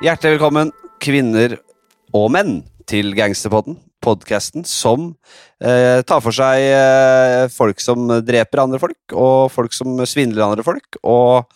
Hjertelig 0.00 0.38
velkommen, 0.38 0.70
kvinner 0.96 1.58
og 2.16 2.30
menn, 2.32 2.62
til 2.88 3.10
Gangsterpodden. 3.12 3.74
Podkasten 4.00 4.64
som 4.64 5.10
eh, 5.60 6.00
tar 6.08 6.22
for 6.24 6.32
seg 6.32 6.62
eh, 6.72 7.42
folk 7.52 7.82
som 7.84 8.06
dreper 8.24 8.62
andre 8.62 8.80
folk, 8.80 8.96
og 9.12 9.50
folk 9.52 9.76
som 9.76 10.00
svindler 10.08 10.46
andre 10.46 10.64
folk, 10.64 10.96
og 11.04 11.52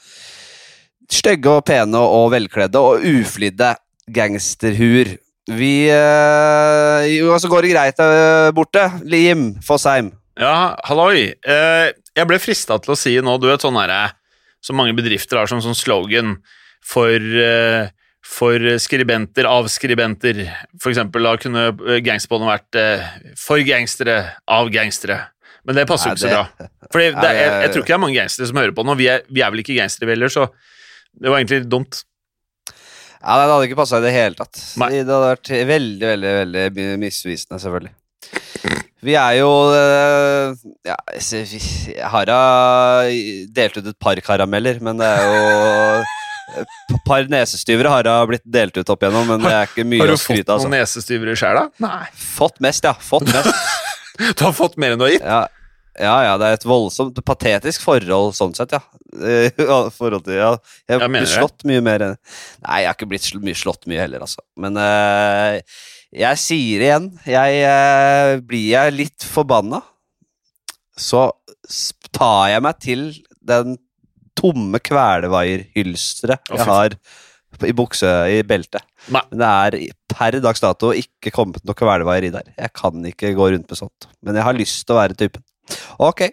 stygge 1.08 1.54
og 1.54 1.64
pene 1.64 2.04
og 2.04 2.34
velkledde 2.36 2.84
og 2.84 3.08
uflidde 3.14 3.72
gangsterhuer. 4.12 5.14
Vi 5.48 5.72
eh, 5.88 7.08
Jo, 7.14 7.32
så 7.40 7.48
går 7.48 7.64
det 7.64 7.72
greit 7.72 8.04
der 8.04 8.52
borte. 8.52 8.84
Jim 9.08 9.54
Fosheim. 9.64 10.12
Ja, 10.36 10.76
halloi. 10.84 11.30
Eh, 11.32 11.88
jeg 12.12 12.28
ble 12.28 12.42
frista 12.44 12.76
til 12.76 12.92
å 12.92 13.00
si 13.00 13.16
nå, 13.24 13.40
du 13.40 13.48
vet 13.48 13.64
sånn 13.64 13.80
herre 13.80 14.18
Som 14.60 14.76
mange 14.76 14.92
bedrifter 14.96 15.40
har 15.40 15.48
som 15.48 15.64
sånn 15.64 15.80
slogan 15.80 16.42
for, 16.84 17.16
eh, 17.16 17.88
for 18.34 18.58
skribenter 18.82 19.46
av 19.46 19.68
skribenter. 19.70 20.40
For 20.82 20.90
eksempel 20.90 21.22
da 21.28 21.36
kunne 21.40 21.68
gangsterbåndet 22.04 22.50
vært 22.50 22.78
eh, 22.80 23.04
for 23.38 23.62
gangstere 23.66 24.16
av 24.50 24.70
gangstere. 24.74 25.20
Men 25.64 25.78
det 25.78 25.86
passer 25.88 26.10
jo 26.10 26.16
ikke 26.16 26.24
så 26.26 26.32
bra. 26.34 26.46
det- 26.58 26.70
Fordi 26.92 27.04
det, 27.14 27.20
Nei, 27.22 27.34
jeg, 27.38 27.52
jeg 27.62 27.70
tror 27.72 27.82
ikke 27.84 27.92
det 27.92 27.96
er 27.98 28.02
mange 28.06 28.18
gangstere 28.18 28.46
som 28.50 28.58
hører 28.60 28.74
på 28.76 28.84
nå. 28.84 28.96
Vi 29.00 29.06
er, 29.08 29.22
vi 29.32 29.40
er 29.46 29.50
vel 29.54 29.62
ikke 29.62 29.78
gangstere 29.78 30.12
heller, 30.12 30.28
så 30.34 30.48
det 31.14 31.30
var 31.30 31.38
egentlig 31.40 31.62
dumt. 31.70 32.02
Ja, 33.24 33.38
Det 33.40 33.52
hadde 33.54 33.68
ikke 33.70 33.78
passa 33.78 33.96
i 34.02 34.04
det 34.04 34.12
hele 34.12 34.36
tatt. 34.36 34.58
Nei. 34.82 34.90
Det 34.98 35.06
hadde 35.08 35.30
vært 35.30 35.52
veldig, 35.70 36.08
veldig 36.10 36.32
veldig 36.42 36.64
mi- 36.76 36.96
misvisende, 37.06 37.60
selvfølgelig. 37.62 37.94
Vi 39.04 39.14
er 39.20 39.34
jo 39.38 39.48
eh, 39.76 40.52
ja, 40.88 40.96
Hara 42.12 42.36
delte 43.56 43.80
ut 43.80 43.88
et 43.94 43.98
par 44.00 44.16
karameller, 44.24 44.78
men 44.84 45.00
det 45.00 45.08
er 45.08 45.24
jo 45.24 46.04
Et 46.60 46.96
par 47.06 47.26
nesestyvere 47.32 47.90
har 47.90 48.08
jeg 48.08 48.30
blitt 48.30 48.44
delt 48.44 48.76
ut 48.76 48.90
opp 48.92 49.04
igjennom, 49.04 49.26
men 49.32 49.42
det 49.42 49.52
er 49.52 49.70
ikke 49.70 49.86
mye 49.88 50.04
å 50.04 50.04
skryte 50.04 50.04
Har 50.04 50.12
du 50.12 50.16
fått 50.18 50.24
skryte 50.26 50.48
noen 50.50 50.60
Altså. 50.60 50.72
nesestyvere 50.74 51.34
i 51.34 51.52
da? 51.58 51.64
Nei. 51.84 52.06
Fått 52.20 52.60
mest, 52.64 52.86
ja. 52.86 52.94
Fått 53.00 53.28
mest. 53.32 53.52
Du 54.14 54.44
har 54.44 54.52
fått 54.54 54.76
mer 54.78 54.92
enn 54.94 55.00
du 55.00 55.08
har 55.08 55.10
gitt? 55.10 55.24
Ja, 55.26 55.40
ja, 55.98 56.14
ja, 56.26 56.34
det 56.38 56.46
er 56.46 56.56
et 56.56 56.66
voldsomt 56.66 57.18
patetisk 57.26 57.82
forhold 57.82 58.34
sånn 58.38 58.54
sett, 58.56 58.74
ja. 58.74 58.82
Eh, 59.14 59.54
forhold 59.94 60.24
til, 60.26 60.34
ja. 60.40 60.48
Jeg 60.90 60.98
har 60.98 61.10
blitt 61.12 61.30
slått 61.30 61.60
det. 61.62 61.68
mye 61.70 61.82
mer 61.86 62.02
enn 62.02 62.14
Nei, 62.16 62.80
jeg 62.82 62.88
har 62.88 62.96
ikke 62.96 63.06
blitt 63.12 63.28
mye 63.46 63.58
slått 63.58 63.86
mye 63.86 64.00
heller, 64.02 64.24
altså. 64.26 64.42
Men 64.58 64.74
uh, 64.74 65.60
jeg 66.10 66.40
sier 66.42 66.82
det 66.82 66.88
igjen. 66.88 67.06
Jeg 67.30 67.60
uh, 67.62 68.32
Blir 68.42 68.66
jeg 68.72 68.96
litt 68.96 69.26
forbanna, 69.30 69.84
så 70.98 71.28
tar 72.14 72.50
jeg 72.56 72.66
meg 72.66 72.82
til 72.82 73.06
den 73.46 73.76
tomme 74.38 74.80
fy 76.50 76.58
jeg 76.58 76.68
har 76.70 76.96
i 77.62 77.74
bukse 77.76 78.10
i 78.34 78.40
beltet. 78.46 78.82
Nei. 79.14 79.22
Men 79.30 79.40
det 79.40 79.50
er 79.50 79.76
per 80.14 80.38
dags 80.42 80.62
dato 80.62 80.92
ikke 80.96 81.32
kommet 81.34 81.62
noe 81.66 81.78
kvelevaieri 81.78 82.32
der. 82.34 82.50
Jeg 82.56 82.72
kan 82.76 83.04
ikke 83.10 83.34
gå 83.36 83.50
rundt 83.54 83.70
med 83.70 83.78
sånt. 83.78 84.08
Men 84.24 84.38
jeg 84.38 84.46
har 84.46 84.58
lyst 84.58 84.82
til 84.86 84.96
å 84.96 85.00
være 85.00 85.18
typen. 85.18 85.44
Ok. 86.02 86.26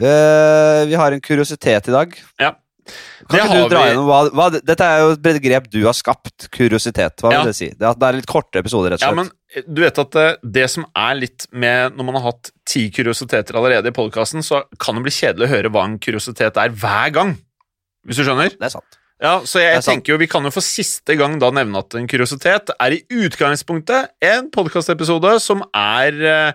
Uh, 0.00 0.86
vi 0.86 0.96
har 0.98 1.12
en 1.12 1.22
kuriositet 1.24 1.90
i 1.90 1.94
dag. 1.94 2.16
Ja. 2.40 2.54
Kan 3.28 3.36
Det 3.36 3.40
ikke 3.44 3.56
du 3.62 3.68
dra 3.74 3.80
vi. 3.84 3.88
gjennom 3.90 4.06
hva, 4.08 4.18
hva 4.34 4.46
Dette 4.58 4.86
er 4.86 5.02
jo 5.04 5.10
et 5.14 5.22
begrep 5.22 5.68
du 5.70 5.78
har 5.84 5.94
skapt. 5.96 6.48
Kuriositet. 6.54 7.16
Hva 7.22 7.32
Ja. 7.32 7.42
vil 7.42 7.50
det 7.52 7.56
si? 7.56 7.68
Det 7.70 7.86
er, 7.86 7.94
det 8.00 8.08
er 8.08 8.18
litt 8.20 8.26
korte 8.30 8.58
episoder, 8.62 8.90
rett 8.94 9.02
og 9.02 9.06
slett. 9.06 9.10
Ja, 9.10 9.16
men 9.22 9.30
eh, 9.54 9.62
du 9.68 9.82
vet 9.82 9.98
at 10.02 10.10
det, 10.16 10.26
det 10.58 10.66
som 10.70 10.86
er 10.96 11.14
litt 11.20 11.46
med 11.52 11.96
Når 11.96 12.04
man 12.10 12.14
har 12.20 12.26
hatt 12.32 12.50
ti 12.66 12.88
kuriositeter 12.90 13.54
allerede 13.60 13.88
i 13.92 13.96
podkasten, 13.96 14.42
så 14.46 14.62
kan 14.78 14.94
det 14.98 15.04
bli 15.08 15.12
kjedelig 15.14 15.48
å 15.48 15.52
høre 15.56 15.70
hva 15.74 15.84
en 15.88 15.98
kuriositet 15.98 16.56
er 16.56 16.70
hver 16.70 17.12
gang. 17.12 17.36
Hvis 18.06 18.16
du 18.16 18.24
skjønner? 18.24 18.50
det 18.56 18.66
er 18.70 18.74
sant. 18.78 18.96
Ja, 19.20 19.34
så 19.44 19.60
jeg, 19.60 19.74
jeg 19.76 19.84
tenker 19.84 20.14
jo 20.14 20.18
Vi 20.22 20.26
kan 20.32 20.46
jo 20.48 20.50
for 20.54 20.64
siste 20.64 21.12
gang 21.20 21.34
da 21.42 21.50
nevne 21.52 21.82
at 21.82 21.92
en 21.98 22.06
kuriositet 22.08 22.70
er 22.80 22.94
i 22.96 23.02
utgangspunktet 23.12 24.08
en 24.24 24.48
podkastepisode 24.54 25.34
som 25.44 25.60
er 25.76 26.16
eh, 26.24 26.52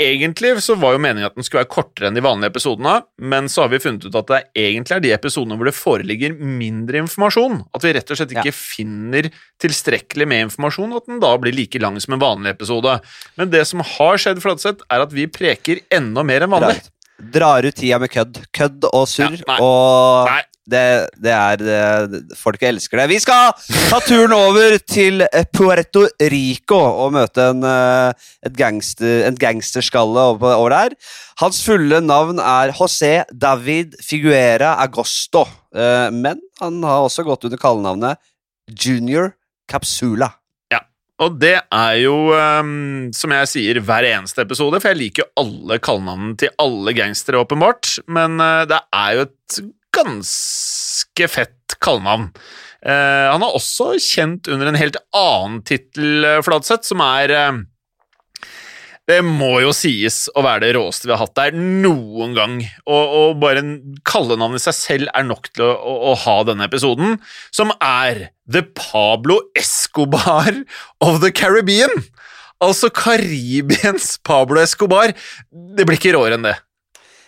Egentlig 0.00 0.50
så 0.64 0.74
var 0.80 0.94
jo 0.94 1.00
meningen 1.00 1.28
at 1.28 1.36
den 1.36 1.44
skulle 1.44 1.62
være 1.62 1.72
kortere 1.72 2.08
enn 2.08 2.16
de 2.16 2.22
vanlige 2.24 2.52
episodene, 2.52 2.94
men 3.32 3.48
så 3.52 3.64
har 3.64 3.70
vi 3.72 3.80
funnet 3.80 4.06
ut 4.08 4.16
at 4.18 4.30
det 4.30 4.40
egentlig 4.60 4.96
er 4.96 5.04
de 5.04 5.12
episodene 5.16 5.56
hvor 5.58 5.68
det 5.68 5.76
foreligger 5.76 6.34
mindre 6.36 7.00
informasjon. 7.04 7.62
At 7.76 7.84
vi 7.86 7.94
rett 7.96 8.12
og 8.12 8.20
slett 8.20 8.34
ikke 8.36 8.54
finner 8.56 9.30
tilstrekkelig 9.62 10.28
med 10.28 10.48
informasjon, 10.48 10.96
at 10.98 11.08
den 11.08 11.22
da 11.24 11.32
blir 11.40 11.56
like 11.56 11.80
lang 11.82 11.96
som 12.02 12.16
en 12.16 12.24
vanlig 12.24 12.52
episode. 12.56 12.98
Men 13.40 13.52
det 13.52 13.64
som 13.68 13.84
har 13.84 14.20
skjedd, 14.20 14.42
Fladseth, 14.44 14.84
er 14.92 15.06
at 15.06 15.16
vi 15.16 15.28
preker 15.32 15.84
enda 15.94 16.24
mer 16.26 16.44
enn 16.44 16.52
vanlig. 16.56 16.80
Drar, 16.82 17.32
drar 17.38 17.70
ut 17.70 17.80
tida 17.80 18.00
med 18.02 18.12
kødd. 18.12 18.42
Kødd 18.56 18.88
og 18.92 19.08
surr. 19.12 19.40
Ja, 19.40 19.60
og 19.60 20.32
Nei, 20.32 20.42
det, 20.70 20.84
det 21.22 21.32
er 21.32 21.60
det, 21.60 22.22
Folk 22.38 22.62
elsker 22.66 23.00
det. 23.00 23.08
Vi 23.14 23.18
skal 23.22 23.54
ta 23.90 24.00
turen 24.04 24.34
over 24.34 24.76
til 24.82 25.22
eh, 25.26 25.46
Puerto 25.54 26.06
Rico 26.32 26.78
og 27.04 27.14
møte 27.16 27.50
en, 27.52 27.62
eh, 27.66 28.30
et 28.46 28.56
gangster, 28.58 29.26
en 29.28 29.38
gangsterskalle 29.38 30.26
over, 30.34 30.74
der. 30.74 30.96
Hans 31.42 31.60
fulle 31.64 32.00
navn 32.02 32.40
er 32.42 32.74
José 32.76 33.20
David 33.30 33.94
Figuera 34.02 34.76
Agosto, 34.82 35.44
eh, 35.76 36.08
men 36.14 36.42
han 36.62 36.80
har 36.86 37.06
også 37.06 37.26
gått 37.26 37.46
under 37.46 37.60
kallenavnet 37.60 38.20
Junior 38.66 39.34
Capsula. 39.70 40.34
Og 41.16 41.38
det 41.40 41.54
er 41.72 41.94
jo, 42.02 42.16
ehm, 42.36 43.06
som 43.16 43.32
jeg 43.32 43.48
sier 43.48 43.78
hver 43.80 44.04
eneste 44.04 44.42
episode, 44.44 44.76
for 44.82 44.92
jeg 44.92 44.98
liker 44.98 45.22
jo 45.22 45.46
alle 45.46 45.78
kallenavnene 45.80 46.36
til 46.42 46.52
alle 46.60 46.92
gangstere, 46.92 47.40
åpenbart, 47.40 47.94
men 48.12 48.36
det 48.68 48.82
er 48.92 49.14
jo 49.16 49.24
et 49.24 49.56
ganske 49.96 51.28
fett 51.32 51.78
kallenavn. 51.82 52.30
Uh, 52.86 53.32
han 53.32 53.42
er 53.42 53.56
også 53.56 53.94
kjent 53.98 54.50
under 54.52 54.70
en 54.70 54.78
helt 54.78 54.98
annen 55.16 55.62
tittel, 55.66 56.22
eh, 56.28 56.42
Fladseth, 56.44 56.86
som 56.86 57.00
er 57.02 57.32
uh, 57.34 57.64
det 59.06 59.20
må 59.22 59.60
jo 59.62 59.70
sies 59.74 60.24
å 60.34 60.42
være 60.42 60.64
det 60.64 60.72
råeste 60.74 61.06
vi 61.06 61.12
har 61.14 61.20
hatt 61.22 61.36
der 61.38 61.54
noen 61.54 62.34
gang. 62.34 62.56
Og, 62.90 63.12
og 63.20 63.36
bare 63.42 63.62
en 63.62 63.76
kallenavn 64.06 64.58
i 64.58 64.62
seg 64.62 64.74
selv 64.74 65.12
er 65.14 65.28
nok 65.28 65.46
til 65.52 65.62
å, 65.68 65.72
å, 65.78 65.94
å 66.10 66.14
ha 66.24 66.36
denne 66.48 66.66
episoden, 66.66 67.20
som 67.54 67.70
er 67.78 68.32
The 68.50 68.64
Pablo 68.74 69.38
Escobar 69.58 70.50
of 70.98 71.20
the 71.22 71.30
Caribbean. 71.30 72.02
Altså 72.62 72.90
Karibiens 72.90 74.16
Pablo 74.26 74.58
Escobar. 74.64 75.14
Det 75.50 75.86
blir 75.86 76.00
ikke 76.00 76.16
råere 76.16 76.40
enn 76.40 76.48
det. 76.48 76.56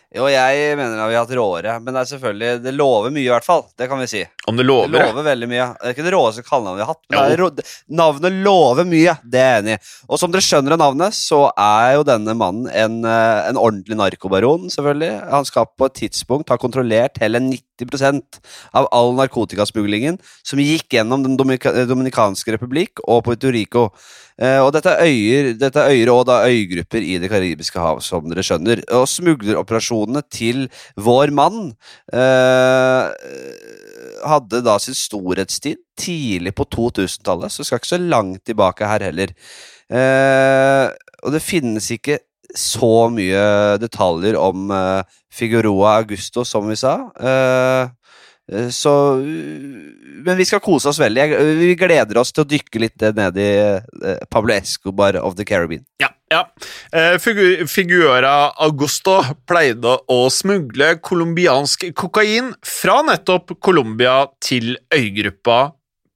Jo, 0.09 0.25
jeg 0.33 0.77
mener 0.79 1.03
at 1.03 1.11
vi 1.11 1.17
har 1.19 1.27
hatt 1.27 1.33
råere, 1.37 1.73
men 1.85 1.93
det 1.93 2.01
er 2.01 2.09
selvfølgelig 2.09 2.63
Det 2.65 2.73
lover 2.73 3.11
mye, 3.13 3.27
i 3.27 3.29
hvert 3.29 3.45
fall. 3.45 3.67
Det 3.77 3.91
kan 3.91 3.99
vi 4.01 4.07
si. 4.09 4.23
Om 4.49 4.57
det 4.57 4.65
lover? 4.65 4.89
Det 4.95 5.03
lover. 5.03 5.27
veldig 5.27 5.49
mye. 5.51 5.67
Det 5.77 5.91
er 5.91 5.93
ikke 5.93 6.07
det 6.07 6.13
råeste 6.15 6.45
kallenavnet 6.47 6.79
vi 6.79 6.85
har 6.87 6.93
hatt, 6.95 7.03
men 7.13 7.35
Jo. 7.37 7.49
det 7.53 7.65
navnet 8.01 8.39
lover 8.47 8.89
mye. 8.89 9.19
Det 9.21 9.43
er 9.43 9.51
jeg 9.53 9.65
enig 9.67 9.75
i. 9.77 9.83
Og 10.09 10.19
som 10.23 10.33
dere 10.33 10.47
skjønner 10.47 10.73
av 10.79 10.81
navnet, 10.81 11.13
så 11.13 11.43
er 11.53 11.99
jo 11.99 12.07
denne 12.09 12.35
mannen 12.41 12.71
en, 12.73 13.05
eh, 13.05 13.49
en 13.51 13.61
ordentlig 13.61 13.99
narkobaron, 14.01 14.71
selvfølgelig. 14.73 15.29
Han 15.29 15.45
skal 15.45 15.69
på 15.77 15.91
et 15.91 15.99
tidspunkt 16.01 16.49
ha 16.49 16.57
kontrollert 16.57 17.21
hele 17.21 17.39
90% 17.45 18.41
av 18.73 18.89
all 18.91 19.13
narkotikasmuglingen 19.13 20.17
som 20.43 20.59
gikk 20.59 20.89
gjennom 20.89 21.23
Den 21.23 21.37
dominikanske 21.37 22.57
republikk 22.57 23.05
og 23.07 23.25
Puerto 23.25 23.53
Rico. 23.53 23.91
Eh, 24.39 24.61
og 24.63 24.71
dette 24.77 24.93
er 24.95 25.09
øyer, 25.09 25.51
dette 25.59 25.83
er 25.83 25.97
øyer 25.97 26.13
og 26.13 26.27
da 26.29 26.39
øygrupper 26.47 27.03
i 27.03 27.19
Det 27.19 27.31
karibiske 27.31 27.79
hav, 27.83 28.01
som 28.01 28.29
dere 28.31 28.45
skjønner. 28.47 28.85
Og 28.95 29.09
smugleroperasjonene 29.11 30.23
til 30.31 30.69
vår 30.97 31.35
mann 31.35 31.73
eh, 32.15 33.11
hadde 34.29 34.63
da 34.63 34.79
sin 34.83 34.95
storhetstid 34.95 35.83
tidlig 35.99 36.55
på 36.55 36.69
2000-tallet, 36.71 37.51
så 37.51 37.67
skal 37.67 37.83
ikke 37.83 37.95
så 37.97 38.01
langt 38.03 38.45
tilbake 38.47 38.87
her 38.87 39.09
heller. 39.11 39.35
Eh, 39.91 40.87
og 41.25 41.35
det 41.35 41.43
finnes 41.43 41.91
ikke 41.91 42.21
så 42.57 43.09
mye 43.13 43.77
detaljer 43.81 44.39
om 44.41 44.71
eh, 44.73 45.19
Figueroa 45.35 45.99
Augusto, 45.99 46.45
som 46.47 46.69
vi 46.71 46.79
sa. 46.79 46.95
Eh, 47.21 47.91
så 48.73 48.93
Men 50.25 50.39
vi 50.39 50.47
skal 50.49 50.63
kose 50.65 50.89
oss 50.89 51.01
veldig. 51.01 51.27
Vi 51.61 51.75
gleder 51.79 52.21
oss 52.21 52.33
til 52.33 52.47
å 52.47 52.49
dykke 52.49 52.81
litt 52.81 53.05
ned 53.17 53.37
i 53.39 53.49
eh, 53.61 54.23
Pablo 54.33 54.55
Escobar 54.57 55.19
of 55.21 55.37
the 55.39 55.45
Caribbean. 55.49 55.85
Ja, 56.03 56.09
ja. 56.33 56.43
Eh, 56.93 57.17
Figu 57.23 57.67
Figuera 57.69 58.51
Augusto 58.65 59.21
pleide 59.49 59.99
å 60.11 60.21
smugle 60.33 60.95
colombiansk 61.05 61.91
kokain 61.97 62.55
fra 62.67 63.01
nettopp 63.07 63.59
Colombia 63.65 64.25
til 64.45 64.75
øygruppa 64.95 65.61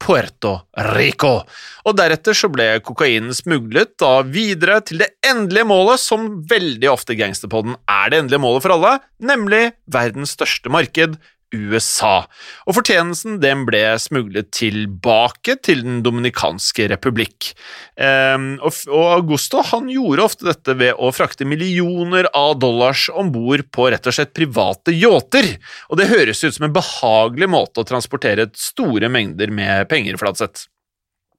Puerto 0.03 0.57
Rico. 0.97 1.43
Og 1.87 1.97
deretter 1.99 2.37
så 2.37 2.51
ble 2.53 2.67
kokainen 2.85 3.35
smuglet 3.37 3.95
da 4.03 4.17
videre 4.27 4.81
til 4.87 5.03
det 5.05 5.13
endelige 5.27 5.69
målet, 5.69 6.03
som 6.03 6.41
veldig 6.51 6.91
ofte 6.91 7.17
Gangsterpodden 7.19 7.77
er 7.87 8.11
det 8.11 8.23
endelige 8.23 8.43
målet 8.43 8.67
for 8.67 8.77
alle, 8.77 8.97
nemlig 9.23 9.63
verdens 9.95 10.35
største 10.35 10.73
marked, 10.73 11.21
USA. 11.53 12.25
Og 12.67 12.77
fortjenesten 12.79 13.39
den 13.43 13.65
ble 13.69 13.81
smuglet 14.01 14.51
tilbake 14.57 15.59
til 15.65 15.83
Den 15.85 16.01
dominikanske 16.05 16.89
republikk. 16.93 17.53
Ehm, 18.01 18.55
og, 18.65 18.77
og 18.89 19.07
Augusto 19.19 19.63
han 19.73 19.91
gjorde 19.93 20.25
ofte 20.25 20.49
dette 20.49 20.77
ved 20.81 20.97
å 20.97 21.13
frakte 21.15 21.47
millioner 21.49 22.29
av 22.37 22.57
dollars 22.63 23.09
om 23.13 23.33
bord 23.35 23.67
på 23.75 23.91
rett 23.93 24.09
og 24.09 24.17
slett 24.17 24.35
private 24.37 24.95
yachter. 24.97 25.53
Og 25.93 26.01
det 26.01 26.11
høres 26.13 26.43
ut 26.45 26.57
som 26.57 26.69
en 26.69 26.77
behagelig 26.77 27.51
måte 27.53 27.83
å 27.85 27.89
transportere 27.89 28.49
store 28.59 29.13
mengder 29.13 29.53
med 29.55 29.89
penger, 29.93 30.19
Flatseth. 30.21 30.69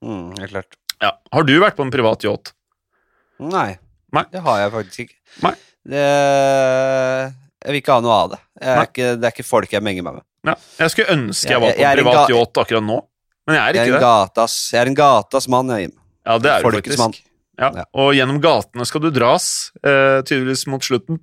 Mm, 0.04 0.34
helt 0.38 0.54
klart. 0.54 0.78
Ja. 1.02 1.14
Har 1.34 1.46
du 1.46 1.56
vært 1.58 1.76
på 1.78 1.84
en 1.86 1.92
privat 1.94 2.24
yacht? 2.26 2.54
Nei, 3.42 3.74
Nei. 4.14 4.24
det 4.30 4.42
har 4.44 4.60
jeg 4.62 4.74
faktisk 4.76 5.06
ikke. 5.06 5.16
Nei. 5.42 5.54
Det, 5.84 6.04
jeg 7.64 7.72
vil 7.72 7.80
ikke 7.80 7.92
ha 7.96 8.00
noe 8.04 8.12
av 8.20 8.30
det. 8.34 8.38
Er 8.60 8.82
ikke, 8.86 9.10
det 9.20 9.24
er 9.28 9.32
ikke 9.34 9.46
folk 9.48 9.72
jeg 9.72 9.82
menger 9.82 10.04
meg 10.06 10.14
med. 10.20 10.22
Ja. 10.44 10.54
Jeg 10.78 10.90
skulle 10.92 11.08
ønske 11.16 11.48
jeg 11.48 11.56
Jeg- 11.56 11.60
var 11.64 11.72
på 11.72 11.84
en 11.84 12.04
privat 12.04 12.30
yacht 12.34 12.58
akkurat 12.64 12.84
nå, 12.84 12.98
men 13.46 13.56
jeg 13.56 13.62
er 13.62 13.72
Jeg 13.74 13.80
er 13.80 13.86
ikke 13.86 14.00
det. 14.00 14.00
gatas, 14.04 14.56
jeg 14.72 14.80
er 14.82 14.86
en 14.92 14.94
gatas 14.94 15.48
mann, 15.48 15.68
jeg, 15.68 15.80
Jim. 15.88 15.92
Ja, 16.26 16.38
det 16.38 16.50
er 16.50 16.62
du 16.62 16.70
faktisk. 16.70 17.22
Ja. 17.58 17.70
Ja. 17.74 17.84
Og 17.94 18.12
gjennom 18.14 18.40
gatene 18.42 18.84
skal 18.86 19.00
du 19.00 19.10
dras, 19.10 19.70
eh, 19.84 20.20
tydeligvis 20.26 20.66
mot 20.66 20.82
slutten. 20.82 21.20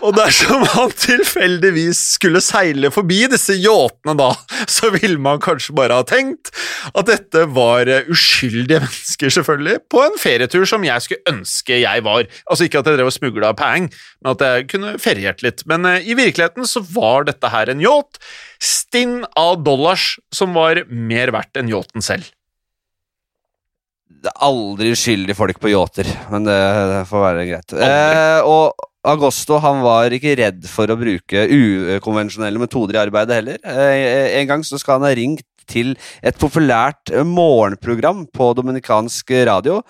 Og 0.00 0.14
dersom 0.16 0.64
han 0.72 0.92
tilfeldigvis 0.96 2.00
skulle 2.16 2.40
seile 2.44 2.90
forbi 2.94 3.20
disse 3.30 3.56
yachtene 3.60 4.14
da, 4.18 4.30
så 4.70 4.90
ville 4.94 5.20
man 5.22 5.42
kanskje 5.42 5.74
bare 5.76 5.98
ha 6.00 6.06
tenkt 6.08 6.52
at 6.92 7.08
dette 7.10 7.44
var 7.54 7.90
eh, 7.90 8.08
uskyldige 8.12 8.80
mennesker, 8.82 9.32
selvfølgelig, 9.36 9.78
på 9.92 10.02
en 10.06 10.18
ferietur 10.20 10.66
som 10.68 10.86
jeg 10.86 11.04
skulle 11.04 11.34
ønske 11.34 11.82
jeg 11.82 12.04
var. 12.06 12.26
Altså 12.46 12.66
ikke 12.66 12.82
at 12.82 12.90
jeg 12.90 13.00
drev 13.00 13.10
og 13.10 13.16
smugla 13.16 13.52
pang, 13.58 13.88
men 14.22 14.34
at 14.34 14.44
jeg 14.46 14.68
kunne 14.72 14.94
feriert 15.02 15.44
litt. 15.44 15.66
Men 15.70 15.88
eh, 15.88 16.06
i 16.06 16.16
virkeligheten 16.18 16.68
så 16.68 16.84
var 16.94 17.28
dette 17.28 17.52
her 17.52 17.72
en 17.72 17.82
yacht, 17.84 18.22
stinn 18.62 19.20
av 19.38 19.60
dollars, 19.66 20.16
som 20.34 20.56
var 20.56 20.84
mer 20.88 21.34
verdt 21.34 21.60
enn 21.60 21.70
yachten 21.72 22.04
selv. 22.04 22.30
Det 24.22 24.30
er 24.30 24.44
aldri 24.46 24.92
uskyldige 24.94 25.34
folk 25.34 25.58
på 25.58 25.72
yachter, 25.72 26.06
men 26.30 26.46
det, 26.46 26.56
det 26.92 27.04
får 27.10 27.24
være 27.24 27.46
greit. 27.48 27.74
Eh, 27.74 28.40
og 28.46 28.90
Agosto 29.02 29.58
han 29.58 29.80
var 29.82 30.14
ikke 30.14 30.36
redd 30.38 30.66
for 30.70 30.90
å 30.90 30.98
bruke 30.98 31.46
ukonvensjonelle 31.98 32.60
metoder 32.62 32.98
i 32.98 33.02
arbeidet 33.02 33.40
heller. 33.40 33.62
Eh, 33.66 34.38
en 34.38 34.50
gang 34.50 34.62
så 34.66 34.78
skal 34.78 35.00
han 35.00 35.08
ha 35.08 35.14
ringt 35.18 35.46
til 35.70 35.96
et 36.22 36.38
populært 36.38 37.10
eh, 37.10 37.26
morgenprogram 37.26 38.28
på 38.30 38.52
dominikansk 38.58 39.34
radio. 39.48 39.80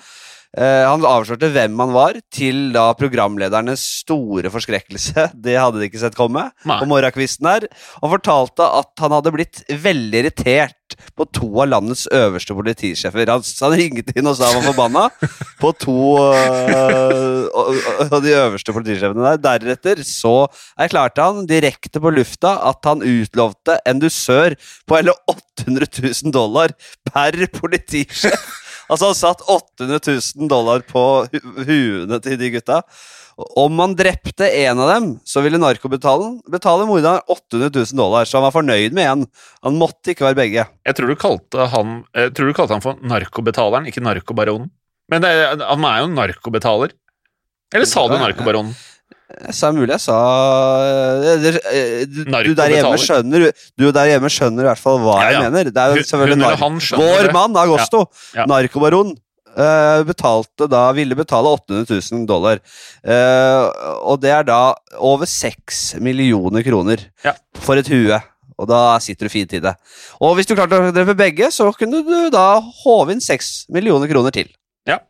Eh, 0.52 0.84
han 0.84 1.04
avslørte 1.08 1.48
hvem 1.52 1.78
han 1.80 1.92
var, 1.94 2.18
til 2.32 2.70
da 2.74 2.90
programledernes 2.96 3.84
store 4.02 4.52
forskrekkelse. 4.52 5.30
Det 5.44 5.56
hadde 5.56 5.80
de 5.80 5.88
ikke 5.88 6.02
sett 6.02 6.16
komme 6.16 6.48
Nei. 6.68 6.76
på 6.80 6.88
morgenkvisten 6.90 7.48
her. 7.48 7.68
Og 8.02 8.12
fortalte 8.18 8.66
at 8.80 8.92
han 9.04 9.16
hadde 9.16 9.32
blitt 9.32 9.62
veldig 9.68 10.24
irritert 10.24 10.76
på 11.16 11.26
to 11.34 11.48
av 11.62 11.70
landets 11.70 12.06
øverste 12.12 12.56
politisjefer. 12.56 13.30
Han, 13.30 13.44
han 13.44 13.76
ringte 13.78 14.14
inn 14.16 14.30
og 14.30 14.38
sa 14.38 14.50
han 14.50 14.60
var 14.60 14.68
forbanna 14.70 15.04
på 15.60 15.72
to 15.82 15.98
av 16.22 18.12
og 18.12 18.18
de 18.24 18.34
øverste 18.36 18.74
politisjefene 18.74 19.34
der. 19.34 19.60
Deretter 19.60 20.02
så 20.06 20.34
erklærte 20.80 21.24
han 21.24 21.46
direkte 21.48 22.02
på 22.02 22.12
lufta 22.14 22.56
at 22.70 22.84
han 22.88 23.04
utlovte 23.04 23.78
en 23.88 24.02
dusør 24.02 24.56
på 24.88 24.98
hele 24.98 25.14
800 25.30 25.88
000 26.24 26.34
dollar 26.34 26.74
per 27.08 27.38
politisjef. 27.54 28.50
Altså 28.92 29.08
Han 29.08 29.16
satt 29.16 29.42
800 29.48 30.00
000 30.36 30.50
dollar 30.50 30.82
på 30.84 31.02
hu 31.32 31.38
huene 31.64 32.18
til 32.20 32.38
de 32.40 32.50
gutta. 32.56 32.82
Om 33.36 33.78
han 33.80 33.94
drepte 33.96 34.48
en 34.64 34.80
av 34.82 34.90
dem, 34.92 35.08
så 35.24 35.40
ville 35.44 35.60
narkobetalen 35.60 36.38
betale, 36.52 36.84
morderen 36.88 37.22
800 37.32 37.70
000 37.72 37.96
dollar. 37.98 38.28
Så 38.28 38.38
han 38.38 38.46
var 38.46 38.54
fornøyd 38.54 38.92
med 38.96 39.08
én. 39.08 39.26
Han 39.64 39.78
måtte 39.80 40.12
ikke 40.12 40.26
være 40.28 40.38
begge. 40.42 40.66
Jeg 40.86 40.98
tror 40.98 41.08
du 41.12 41.16
kalte 41.16 41.68
han, 41.72 41.98
du 42.12 42.44
kalte 42.52 42.76
han 42.76 42.84
for 42.84 43.00
narkobetaleren, 43.00 43.88
ikke 43.88 44.04
narkobaronen. 44.04 44.70
Men 45.12 45.24
det, 45.24 45.32
han 45.64 45.84
er 45.88 46.02
jo 46.04 46.12
narkobetaler. 46.12 46.94
Eller 47.72 47.88
sa 47.88 48.04
du 48.08 48.18
narkobaronen? 48.20 48.74
Jeg 49.32 49.54
sa 49.56 49.70
mulig 49.72 49.94
jeg 49.94 50.02
sa 50.04 50.16
eh, 50.84 51.46
eh, 51.72 52.02
du, 52.04 52.18
du 52.28 52.50
der 52.58 52.72
hjemme 52.74 52.98
skjønner 53.00 53.46
Du 53.80 53.86
der 53.94 54.10
hjemme 54.10 54.28
skjønner 54.32 54.66
i 54.66 54.68
hvert 54.68 54.82
fall 54.82 54.98
hva 55.00 55.14
Ja, 55.22 55.30
ja. 55.30 55.30
jeg 55.46 55.54
mener. 55.54 55.70
Det 55.72 55.80
er 55.80 55.96
jo 55.96 56.04
selvfølgelig 56.04 56.50
hun 56.60 56.76
Vår 57.00 57.30
mann, 57.32 57.56
Agosto, 57.62 58.02
Ja. 58.36 58.44
narkobaron, 58.50 59.14
betalte 59.56 60.68
da 60.70 60.86
ville 60.96 61.14
betale 61.18 61.50
800 61.58 62.00
000 62.12 62.26
dollar. 62.26 62.60
Eh, 63.04 63.70
og 64.02 64.20
det 64.22 64.30
er 64.32 64.44
da 64.48 64.60
over 64.98 65.26
6 65.28 65.96
millioner 66.00 66.62
kroner 66.66 67.08
Ja. 67.24 67.34
for 67.60 67.76
et 67.76 67.88
hue. 67.92 68.20
Og 68.58 68.68
da 68.68 68.98
sitter 69.02 69.26
du 69.26 69.32
fint 69.32 69.52
i 69.56 69.60
det. 69.64 69.72
Og 70.22 70.36
hvis 70.36 70.46
du 70.46 70.54
klarte 70.54 70.78
å 70.78 70.92
drepe 70.94 71.16
begge, 71.18 71.48
så 71.50 71.72
kunne 71.74 72.02
du 72.06 72.28
da 72.30 72.60
håve 72.84 73.12
inn 73.16 73.20
6 73.24 73.66
millioner 73.74 74.06
kroner 74.10 74.30
til. 74.30 74.48
Ja, 74.86 75.00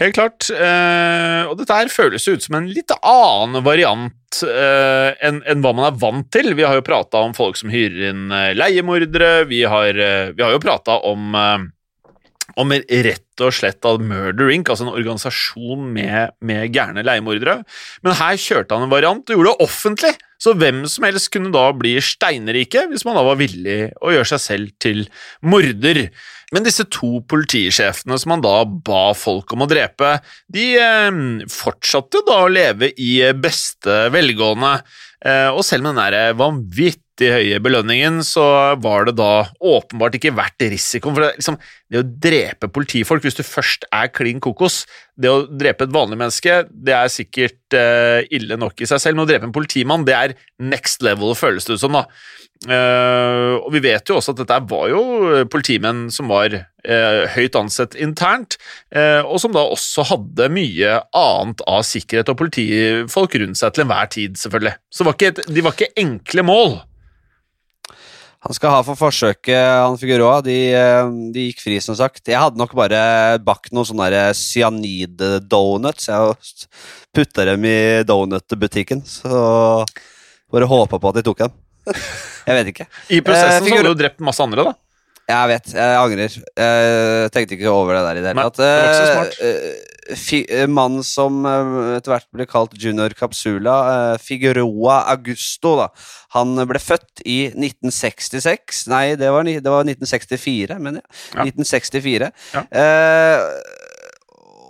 Helt 0.00 0.14
klart. 0.16 0.46
Eh, 0.54 1.42
og 1.50 1.58
dette 1.58 1.76
her 1.76 1.90
føles 1.92 2.24
ut 2.30 2.40
som 2.46 2.54
en 2.56 2.68
litt 2.72 2.88
annen 3.04 3.60
variant 3.66 4.38
eh, 4.46 5.10
enn 5.26 5.42
en 5.44 5.60
hva 5.60 5.74
man 5.76 5.90
er 5.90 5.98
vant 6.00 6.30
til. 6.32 6.54
Vi 6.56 6.64
har 6.64 6.78
jo 6.78 6.84
prata 6.86 7.20
om 7.26 7.34
folk 7.36 7.58
som 7.58 7.68
hyrer 7.74 8.06
inn 8.14 8.30
eh, 8.32 8.54
leiemordere. 8.56 9.44
Vi 9.50 9.60
har, 9.68 9.90
eh, 9.90 10.30
vi 10.32 10.42
har 10.46 10.54
jo 10.54 10.62
prata 10.62 10.96
om 11.10 11.34
eh, 11.36 11.58
om 12.58 12.72
rett 12.74 13.44
og 13.44 13.54
slett 13.54 13.86
av 13.88 14.00
Murder 14.02 14.50
Inc., 14.52 14.68
altså 14.68 14.86
en 14.86 14.94
organisasjon 14.94 15.86
med, 15.94 16.34
med 16.44 16.74
gærne 16.74 17.04
leiemordere. 17.06 17.60
Men 18.04 18.18
her 18.18 18.40
kjørte 18.40 18.76
han 18.76 18.86
en 18.86 18.92
variant 18.92 19.24
og 19.30 19.36
gjorde 19.36 19.54
det 19.54 19.68
offentlig, 19.68 20.12
så 20.40 20.54
hvem 20.56 20.82
som 20.88 21.04
helst 21.04 21.30
kunne 21.34 21.52
da 21.52 21.66
bli 21.76 21.98
steinrike 22.02 22.86
hvis 22.88 23.04
man 23.04 23.18
da 23.18 23.24
var 23.26 23.40
villig 23.40 23.90
å 24.00 24.12
gjøre 24.14 24.30
seg 24.32 24.42
selv 24.44 24.76
til 24.80 25.02
morder. 25.44 26.06
Men 26.50 26.66
disse 26.66 26.86
to 26.90 27.20
politisjefene 27.30 28.16
som 28.18 28.34
han 28.34 28.44
da 28.44 28.56
ba 28.66 29.10
folk 29.14 29.52
om 29.54 29.66
å 29.66 29.70
drepe, 29.70 30.16
de 30.50 30.72
eh, 30.80 31.20
fortsatte 31.52 32.24
da 32.26 32.40
å 32.44 32.50
leve 32.50 32.90
i 32.98 33.20
beste 33.38 34.08
velgående. 34.14 34.80
Eh, 35.20 35.48
og 35.52 35.62
selv 35.66 35.84
med 35.84 35.94
den 35.94 36.16
der 36.16 36.34
vanvittig 37.20 37.32
høye 37.34 37.60
belønningen, 37.60 38.22
så 38.24 38.76
var 38.80 39.06
det 39.06 39.16
da 39.18 39.50
åpenbart 39.60 40.16
ikke 40.16 40.34
verdt 40.36 40.62
risikoen. 40.70 41.14
For 41.14 41.24
det, 41.24 41.34
liksom, 41.38 41.58
det 41.90 42.00
å 42.00 42.06
drepe 42.06 42.70
politifolk, 42.72 43.22
hvis 43.24 43.36
du 43.36 43.44
først 43.44 43.86
er 43.92 44.08
klin 44.08 44.40
kokos 44.40 44.86
Det 45.20 45.28
å 45.28 45.44
drepe 45.44 45.84
et 45.84 45.92
vanlig 45.92 46.16
menneske, 46.16 46.66
det 46.70 46.94
er 46.96 47.10
sikkert 47.12 47.74
uh, 47.76 48.24
ille 48.32 48.56
nok 48.56 48.80
i 48.80 48.88
seg 48.88 49.00
selv, 49.00 49.18
men 49.18 49.26
å 49.26 49.28
drepe 49.28 49.44
en 49.44 49.52
politimann, 49.52 50.06
det 50.06 50.14
er 50.16 50.36
next 50.58 51.02
level, 51.02 51.34
føles 51.36 51.66
det 51.66 51.76
ut 51.76 51.82
som, 51.82 51.92
da. 51.92 52.06
Uh, 52.60 53.60
og 53.60 53.70
vi 53.72 53.82
vet 53.84 54.08
jo 54.08 54.18
også 54.18 54.32
at 54.34 54.40
dette 54.42 54.56
var 54.68 54.88
jo 54.92 55.44
politimenn 55.52 56.10
som 56.12 56.28
var 56.28 56.52
uh, 56.56 57.22
høyt 57.34 57.56
ansett 57.56 57.96
internt, 58.00 58.56
uh, 58.96 59.20
og 59.24 59.40
som 59.44 59.52
da 59.52 59.66
også 59.68 60.08
hadde 60.08 60.48
mye 60.52 60.98
annet 61.16 61.64
av 61.68 61.84
sikkerhet 61.88 62.32
og 62.32 62.40
politifolk 62.40 63.36
rundt 63.40 63.60
seg 63.60 63.76
til 63.76 63.84
enhver 63.84 64.12
tid, 64.12 64.40
selvfølgelig. 64.40 64.76
Så 64.88 65.08
var 65.08 65.16
ikke 65.16 65.48
de 65.52 65.66
var 65.68 65.76
ikke 65.76 65.92
enkle 66.00 66.48
mål. 66.48 66.80
Han 68.40 68.56
skal 68.56 68.72
ha 68.72 68.80
for 68.86 68.96
forsøket, 68.96 69.52
han 69.84 69.98
Figueroa. 70.00 70.38
De, 70.44 70.54
eh, 70.72 71.10
de 71.34 71.42
gikk 71.50 71.60
fri, 71.60 71.76
som 71.84 71.96
sagt. 71.98 72.22
Jeg 72.24 72.40
hadde 72.40 72.56
nok 72.56 72.72
bare 72.78 73.36
bakt 73.44 73.68
noen 73.76 73.84
sånne 73.84 74.08
cyanid-donuts. 74.36 76.08
Jeg 76.08 76.36
putta 77.14 77.44
dem 77.50 77.64
i 77.68 77.76
donutbutikken, 78.08 79.02
så 79.04 79.84
bare 80.50 80.68
håpa 80.70 80.98
på 80.98 81.12
at 81.12 81.20
de 81.20 81.26
tok 81.26 81.42
dem. 81.44 81.52
Jeg 82.48 82.56
vet 82.56 82.70
ikke. 82.72 82.86
I 83.12 83.20
prosessen 83.22 83.50
Eh, 83.52 83.58
så 83.60 83.64
figur- 83.66 83.76
hadde 83.76 83.88
du 83.90 83.92
jo 83.92 83.98
drept 84.00 84.22
masse 84.24 84.40
andre, 84.42 84.64
da. 84.70 84.72
Jeg 85.30 85.50
vet, 85.52 85.70
jeg 85.76 86.00
angrer. 86.00 86.36
Jeg 86.60 87.30
tenkte 87.34 87.56
ikke 87.56 87.72
over 87.72 87.96
det 87.96 88.02
der 88.06 88.20
i 88.20 88.24
det 88.24 88.32
hele 88.32 88.46
tatt. 88.50 89.40
Eh, 89.40 89.88
eh, 90.42 90.66
Mannen 90.70 91.04
som 91.06 91.44
eh, 91.46 91.96
etter 91.98 92.14
hvert 92.14 92.28
ble 92.34 92.46
kalt 92.50 92.74
Junior 92.80 93.14
Capsula, 93.18 93.76
eh, 93.92 94.14
Figueroa 94.22 95.02
Augusto, 95.14 95.76
da. 95.80 95.88
Han 96.36 96.54
ble 96.70 96.80
født 96.82 97.22
i 97.26 97.38
1966 97.50 98.84
Nei, 98.90 99.04
det 99.18 99.30
var, 99.34 99.46
det 99.46 99.70
var 99.70 99.86
1964, 99.86 100.78
mener 100.82 101.02
jeg. 101.02 101.20
Ja. 101.34 101.46
1964. 101.46 102.30
Ja. 102.56 102.64
Eh, 102.82 103.78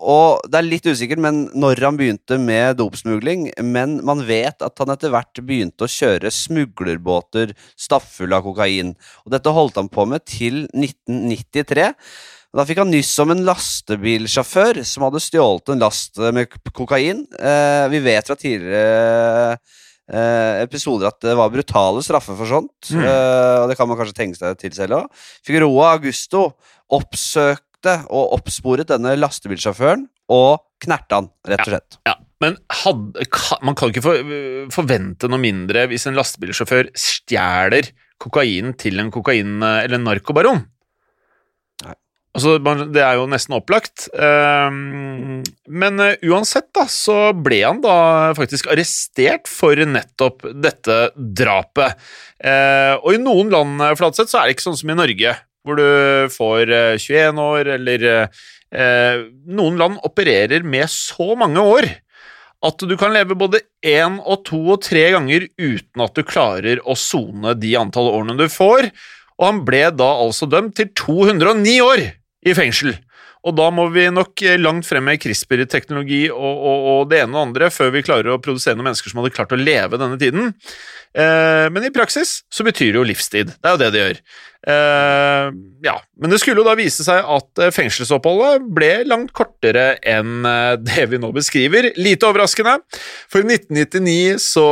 og 0.01 0.41
det 0.49 0.59
er 0.59 0.67
litt 0.67 0.89
usikkert 0.89 1.21
men 1.21 1.43
når 1.53 1.83
han 1.85 1.99
begynte 2.01 2.39
med 2.41 2.79
dopsmugling, 2.81 3.51
men 3.61 3.99
man 4.07 4.25
vet 4.29 4.65
at 4.65 4.81
han 4.81 4.93
etter 4.95 5.13
hvert 5.13 5.43
begynte 5.45 5.85
å 5.85 5.93
kjøre 5.93 6.33
smuglerbåter 6.33 7.53
stappfulle 7.79 8.41
av 8.41 8.47
kokain. 8.49 8.95
Og 9.27 9.35
dette 9.35 9.55
holdt 9.55 9.81
han 9.81 9.91
på 9.93 10.07
med 10.09 10.25
til 10.29 10.65
1993. 10.73 11.91
Da 12.51 12.65
fikk 12.67 12.81
han 12.83 12.91
nyss 12.91 13.13
om 13.23 13.31
en 13.31 13.45
lastebilsjåfør 13.47 14.81
som 14.89 15.05
hadde 15.07 15.23
stjålet 15.23 15.71
en 15.71 15.85
last 15.85 16.19
med 16.35 16.51
kokain. 16.75 17.23
Eh, 17.39 17.85
vi 17.93 18.01
vet 18.03 18.27
fra 18.27 18.35
tidligere 18.41 19.55
eh, 20.11 20.63
episoder 20.65 21.13
at 21.13 21.21
det 21.23 21.37
var 21.39 21.53
brutale 21.53 22.03
straffer 22.03 22.35
for 22.39 22.51
sånt. 22.51 22.91
Mm. 22.91 23.05
Eh, 23.05 23.57
og 23.61 23.71
det 23.71 23.79
kan 23.79 23.91
man 23.91 24.01
kanskje 24.01 24.19
tenke 24.19 24.41
seg 24.41 24.59
til 24.59 24.75
selv 24.75 24.99
òg. 24.99 25.23
Figueroa 25.47 25.93
Augusto 25.95 26.49
oppsøkte 27.81 28.13
og 28.13 28.35
oppsporet 28.37 28.89
denne 28.91 29.15
lastebilsjåføren 29.19 30.07
og 30.31 30.61
knerta 30.85 31.21
han, 31.21 31.31
rett 31.49 31.65
og 31.65 31.73
slett. 31.73 31.99
Ja, 32.07 32.15
men 32.41 32.57
hadde, 32.83 33.25
man 33.63 33.75
kan 33.77 33.91
ikke 33.91 34.69
forvente 34.73 35.29
noe 35.29 35.41
mindre 35.41 35.87
hvis 35.91 36.07
en 36.09 36.17
lastebilsjåfør 36.19 36.93
stjeler 36.97 37.91
kokain 38.21 38.75
til 38.77 39.01
en 39.01 39.11
kokain- 39.11 39.63
eller 39.65 39.97
en 39.97 40.05
narkobaron. 40.07 40.63
Nei. 41.85 41.95
Altså, 42.37 42.59
det 42.93 43.03
er 43.03 43.17
jo 43.19 43.27
nesten 43.27 43.57
opplagt. 43.57 44.09
Ehm, 44.15 45.43
Men 45.67 46.01
eh, 46.01 46.17
uansett, 46.29 46.69
da, 46.77 46.85
så 46.87 47.33
ble 47.35 47.63
han 47.65 47.81
da 47.83 48.33
faktisk 48.37 48.69
arrestert 48.71 49.49
for 49.49 49.75
nettopp 49.75 50.45
dette 50.63 51.11
drapet. 51.17 51.97
Eh, 52.39 52.95
Og 53.03 53.15
i 53.17 53.23
noen 53.25 53.51
land, 53.51 53.81
eh, 53.83 53.97
Flatseth, 53.99 54.31
så 54.31 54.39
er 54.41 54.47
det 54.49 54.59
ikke 54.59 54.69
sånn 54.69 54.79
som 54.79 54.93
i 54.93 55.01
Norge, 55.01 55.35
hvor 55.65 55.81
du 55.81 56.31
får 56.33 56.73
eh, 56.73 56.99
21 56.99 57.43
år, 57.43 57.75
eller 57.79 58.07
eh, 58.11 59.27
Noen 59.51 59.81
land 59.81 59.99
opererer 60.07 60.63
med 60.63 60.87
så 60.93 61.35
mange 61.39 61.63
år 61.63 61.89
at 62.61 62.83
du 62.85 62.93
kan 63.01 63.15
leve 63.15 63.37
både 63.39 63.63
én 63.87 64.19
og 64.21 64.45
to 64.49 64.59
og 64.75 64.83
tre 64.85 65.07
ganger 65.15 65.47
uten 65.57 66.05
at 66.05 66.17
du 66.17 66.23
klarer 66.29 66.83
å 66.85 66.97
sone 66.99 67.55
de 67.57 67.73
antall 67.81 68.11
årene 68.13 68.37
du 68.37 68.47
får, 68.53 68.91
og 69.41 69.47
han 69.47 69.63
ble 69.65 69.87
da 69.97 70.11
altså 70.21 70.49
dømt 70.51 70.77
til 70.77 70.91
209 70.93 71.79
år 71.87 72.05
i 72.45 72.57
fengsel. 72.57 72.93
Og 73.49 73.57
da 73.57 73.71
må 73.73 73.87
vi 73.93 74.05
nok 74.13 74.43
eh, 74.45 74.59
langt 74.61 74.85
frem 74.85 75.07
med 75.09 75.21
CRISPR-teknologi 75.23 76.27
og, 76.29 76.37
og, 76.45 76.89
og 76.93 77.07
det 77.09 77.23
ene 77.23 77.39
og 77.39 77.47
andre 77.47 77.71
før 77.73 77.95
vi 77.95 78.05
klarer 78.05 78.35
å 78.35 78.41
produsere 78.43 78.77
noen 78.77 78.91
mennesker 78.91 79.13
som 79.13 79.23
hadde 79.23 79.33
klart 79.33 79.55
å 79.57 79.61
leve 79.61 80.01
denne 80.01 80.21
tiden. 80.21 80.53
Eh, 81.17 81.67
men 81.73 81.87
i 81.89 81.93
praksis 81.95 82.43
så 82.53 82.67
betyr 82.67 82.93
det 82.93 83.01
jo 83.01 83.09
livstid. 83.09 83.55
Det 83.57 83.71
er 83.71 83.77
jo 83.77 83.81
det 83.81 83.91
det 83.95 84.03
gjør. 84.05 84.21
Eh, 84.67 85.53
ja, 85.83 85.95
Men 86.21 86.31
det 86.31 86.39
skulle 86.43 86.61
jo 86.61 86.67
da 86.67 86.75
vise 86.77 87.05
seg 87.07 87.25
at 87.25 87.61
eh, 87.65 87.71
fengselsoppholdet 87.73 88.67
ble 88.77 88.91
langt 89.09 89.33
kortere 89.37 89.95
enn 90.05 90.45
eh, 90.45 90.75
det 90.77 91.07
vi 91.13 91.21
nå 91.23 91.31
beskriver. 91.33 91.89
Lite 91.97 92.29
overraskende, 92.29 92.77
for 93.31 93.41
i 93.41 93.57
1999 93.57 94.37
så 94.45 94.67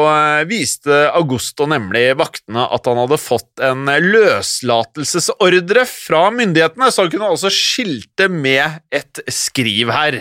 viste 0.48 1.06
Augusto 1.16 1.68
nemlig 1.70 2.10
vaktene 2.20 2.66
at 2.68 2.88
han 2.90 3.00
hadde 3.00 3.20
fått 3.22 3.64
en 3.64 3.88
løslatelsesordre 3.88 5.86
fra 5.88 6.26
myndighetene, 6.36 6.90
så 6.92 7.06
han 7.06 7.14
kunne 7.14 7.32
altså 7.32 7.52
skilte 7.52 8.28
med 8.28 8.82
et 8.92 9.24
skriv 9.32 9.94
her. 9.94 10.20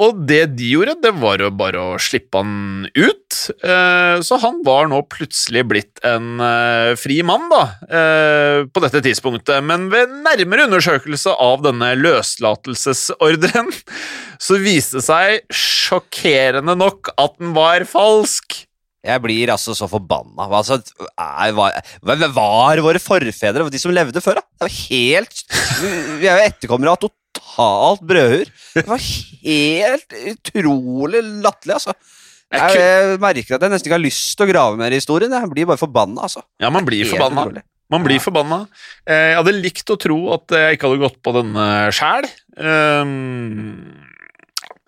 Og 0.00 0.20
det 0.28 0.54
de 0.56 0.68
gjorde, 0.70 0.94
det 1.02 1.10
var 1.18 1.42
jo 1.42 1.50
bare 1.52 1.80
å 1.82 1.96
slippe 2.00 2.40
han 2.40 2.86
ut. 2.94 3.40
Eh, 3.64 4.20
Så 4.24 4.38
han 4.40 4.62
var 4.64 4.86
nå 4.88 5.02
plutselig 5.10 5.64
blitt 5.68 6.00
en 6.06 6.40
eh, 6.40 6.94
fri 7.00 7.18
mann, 7.26 7.48
da, 7.50 7.62
eh, 7.90 8.62
på 8.70 8.80
dette 8.84 9.02
tidspunktet. 9.04 9.60
Men 9.66 9.90
ved 9.92 10.14
nærmere 10.24 10.68
undersøkelse 10.70 11.34
av 11.36 11.66
denne 11.66 11.92
løslatelsesordren, 12.00 13.68
så 14.46 14.58
viste 14.62 15.00
det 15.00 15.06
seg 15.10 15.44
sjokkerende 15.52 16.78
nok 16.78 17.12
at 17.20 17.36
den 17.40 17.52
var 17.58 17.84
falsk. 17.88 18.62
Jeg 19.04 19.20
blir 19.24 19.48
altså 19.52 19.72
så 19.76 19.86
forbanna. 19.88 20.44
Altså, 20.52 20.76
er, 21.16 21.54
hvem 22.04 22.24
var 22.36 22.82
våre 22.84 23.00
forfedre, 23.00 23.68
de 23.72 23.80
som 23.80 23.92
levde 23.96 24.20
før? 24.20 24.40
da? 24.40 24.44
Det 24.60 24.66
var 24.66 24.74
helt 24.90 25.44
Vi 26.20 26.28
er 26.28 26.36
jo 26.36 26.50
etterkommere 26.50 26.92
av 26.92 27.00
totalt 27.60 28.06
brødhur. 28.08 28.50
Det 28.74 28.86
var 28.88 29.02
helt 29.44 30.16
utrolig 30.34 31.22
latterlig, 31.44 31.76
altså. 31.76 31.94
Jeg, 32.50 32.74
jeg 32.80 33.18
merker 33.22 33.54
at 33.54 33.62
jeg 33.62 33.70
nesten 33.70 33.86
ikke 33.86 33.94
har 33.98 34.02
lyst 34.02 34.32
til 34.36 34.46
å 34.48 34.50
grave 34.50 34.76
mer 34.80 34.90
i 34.90 34.98
historien. 34.98 35.30
Jeg 35.30 35.50
blir 35.52 35.68
bare 35.70 35.78
forbanna, 35.78 36.24
altså. 36.26 36.42
Ja, 36.58 36.70
man 36.74 36.84
blir 36.88 37.04
forbanna. 37.06 37.44
utrolig. 37.46 37.62
Man 37.90 38.04
blir 38.06 38.18
Ja. 38.18 38.22
forbanna. 38.22 38.58
Eh, 39.06 39.14
Jeg 39.30 39.36
hadde 39.36 39.52
likt 39.62 39.90
å 39.90 39.98
tro 39.98 40.18
at 40.34 40.46
jeg 40.54 40.76
ikke 40.78 40.88
hadde 40.90 41.02
gått 41.04 41.22
på 41.22 41.32
denne 41.34 41.64
sjæl. 41.94 42.26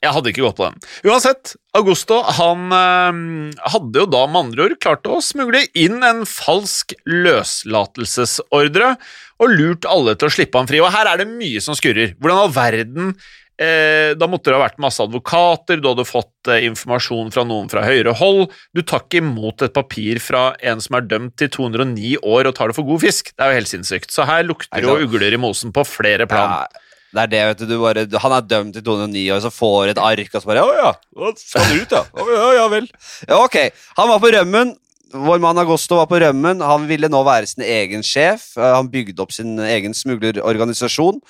Jeg 0.03 0.17
hadde 0.17 0.33
ikke 0.33 0.43
gått 0.43 0.59
på 0.59 0.67
den. 0.67 0.81
Uansett, 1.07 1.53
Augusto 1.79 2.19
han 2.39 2.73
eh, 2.75 3.61
hadde 3.75 4.03
jo 4.03 4.09
da 4.11 4.25
med 4.27 4.49
andre 4.49 4.65
ord 4.67 4.81
klart 4.83 5.07
å 5.07 5.21
smugle 5.23 5.63
inn 5.79 6.03
en 6.07 6.25
falsk 6.27 6.97
løslatelsesordre 7.07 8.97
og 9.43 9.55
lurt 9.55 9.87
alle 9.91 10.17
til 10.19 10.29
å 10.29 10.35
slippe 10.35 10.59
han 10.59 10.69
fri. 10.71 10.83
Og 10.83 10.91
her 10.95 11.13
er 11.13 11.23
det 11.23 11.31
mye 11.31 11.63
som 11.63 11.79
skurrer. 11.79 12.17
Hvordan 12.19 12.43
all 12.43 12.53
verden 12.55 13.15
eh, 13.63 14.13
Da 14.19 14.29
måtte 14.31 14.51
det 14.51 14.59
ha 14.59 14.65
vært 14.65 14.83
masse 14.83 15.03
advokater, 15.03 15.79
du 15.79 15.89
hadde 15.93 16.07
fått 16.09 16.51
eh, 16.51 16.67
informasjon 16.67 17.31
fra 17.35 17.47
noen 17.47 17.71
fra 17.71 17.87
høyere 17.87 18.15
hold. 18.19 18.51
Du 18.75 18.83
tar 18.83 19.07
ikke 19.07 19.23
imot 19.23 19.63
et 19.63 19.75
papir 19.77 20.23
fra 20.25 20.49
en 20.67 20.83
som 20.83 20.99
er 20.99 21.07
dømt 21.11 21.39
til 21.39 21.51
209 21.63 22.17
år 22.23 22.51
og 22.51 22.59
tar 22.59 22.73
det 22.73 22.79
for 22.79 22.91
god 22.91 23.07
fisk. 23.07 23.35
Det 23.37 23.47
er 23.47 23.55
jo 23.55 23.63
helt 23.63 23.71
sinnssykt. 23.71 24.15
Så 24.15 24.27
her 24.27 24.47
lukter 24.51 24.83
det 24.83 24.91
jo 24.91 25.07
ugler 25.07 25.35
i 25.35 25.41
mosen 25.43 25.75
på 25.75 25.87
flere 25.87 26.27
plan. 26.31 26.59
Ja, 26.67 26.82
det 27.13 27.23
er 27.23 27.33
det, 27.33 27.41
vet 27.51 27.63
du. 27.63 27.67
du 27.69 27.77
bare, 27.83 28.07
han 28.25 28.35
er 28.37 28.47
dømt 28.49 28.77
til 28.77 28.85
209 28.87 29.25
år, 29.35 29.43
så 29.45 29.53
får 29.53 29.93
et 29.93 30.01
ark, 30.01 30.31
og 30.33 30.41
så 30.41 30.49
bare 30.49 30.65
Å 30.65 30.77
ja, 30.79 30.93
skal 31.37 31.69
du 31.69 31.83
ut, 31.83 31.93
ja? 31.93 32.03
Å, 32.09 32.29
ja, 32.33 32.47
ja 32.57 32.67
vel. 32.73 32.89
Ja, 33.29 33.43
ok. 33.43 33.59
Han 33.99 34.13
var 34.15 34.23
på 34.23 34.33
rømmen. 34.33 34.75
Vår 35.13 35.43
mann 35.45 35.61
Agosto 35.61 35.99
var 35.99 36.09
på 36.09 36.23
rømmen. 36.23 36.65
Han 36.65 36.87
ville 36.89 37.11
nå 37.13 37.21
være 37.27 37.51
sin 37.51 37.65
egen 37.67 38.05
sjef. 38.07 38.55
Eh, 38.57 38.75
Han 38.79 38.89
bygde 38.93 39.21
opp 39.21 39.35
sin 39.37 39.59
egen 39.61 39.93
smuglerorganisasjon. 39.97 41.21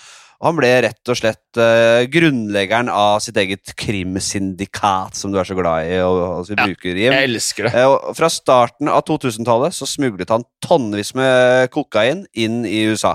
Og 0.43 0.49
han 0.49 0.57
ble 0.59 0.71
rett 0.83 1.11
og 1.13 1.19
slett 1.19 1.59
uh, 1.59 2.03
grunnleggeren 2.11 2.89
av 2.91 3.21
sitt 3.23 3.37
eget 3.39 3.77
krimsyndikat, 3.79 5.15
som 5.15 5.31
du 5.31 5.39
er 5.39 5.47
så 5.47 5.55
glad 5.55 5.87
i 5.87 6.01
og 6.03 6.43
si, 6.49 6.57
Ja, 6.59 6.67
bruker. 6.67 6.99
Jeg 6.99 7.29
elsker 7.29 7.69
det. 7.69 7.75
Uh, 7.79 7.95
og 8.11 8.17
Fra 8.19 8.31
starten 8.31 8.91
av 8.91 9.05
2000-tallet 9.07 9.77
så 9.77 9.87
smuglet 9.87 10.35
han 10.35 10.43
tonnevis 10.67 11.15
med 11.15 11.71
kokain 11.75 12.25
inn 12.35 12.65
i 12.67 12.83
USA. 12.91 13.15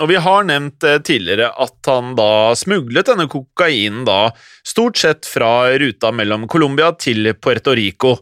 Og 0.00 0.08
vi 0.08 0.16
har 0.16 0.46
nevnt 0.48 0.84
eh, 0.86 0.98
tidligere 1.04 1.50
at 1.60 1.88
han 1.90 2.14
da 2.16 2.54
smuglet 2.56 3.10
denne 3.10 3.26
kokainen 3.28 4.06
da 4.08 4.30
stort 4.66 5.00
sett 5.00 5.28
fra 5.28 5.68
ruta 5.80 6.12
mellom 6.14 6.46
Colombia 6.48 6.90
til 6.96 7.28
Puerto 7.36 7.74
Rico. 7.76 8.14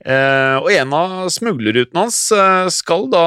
Eh, 0.00 0.56
og 0.56 0.70
en 0.72 0.96
av 0.96 1.28
smuglerrutene 1.34 2.06
hans 2.06 2.20
eh, 2.32 2.68
skal 2.72 3.08
da 3.12 3.26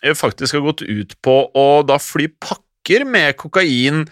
eh, 0.00 0.16
faktisk 0.16 0.56
ha 0.56 0.64
gått 0.64 0.84
ut 0.86 1.16
på 1.24 1.36
å 1.52 1.66
da 1.86 2.00
fly 2.00 2.30
pakker 2.40 2.61
med 3.06 3.36
kokain 3.38 4.02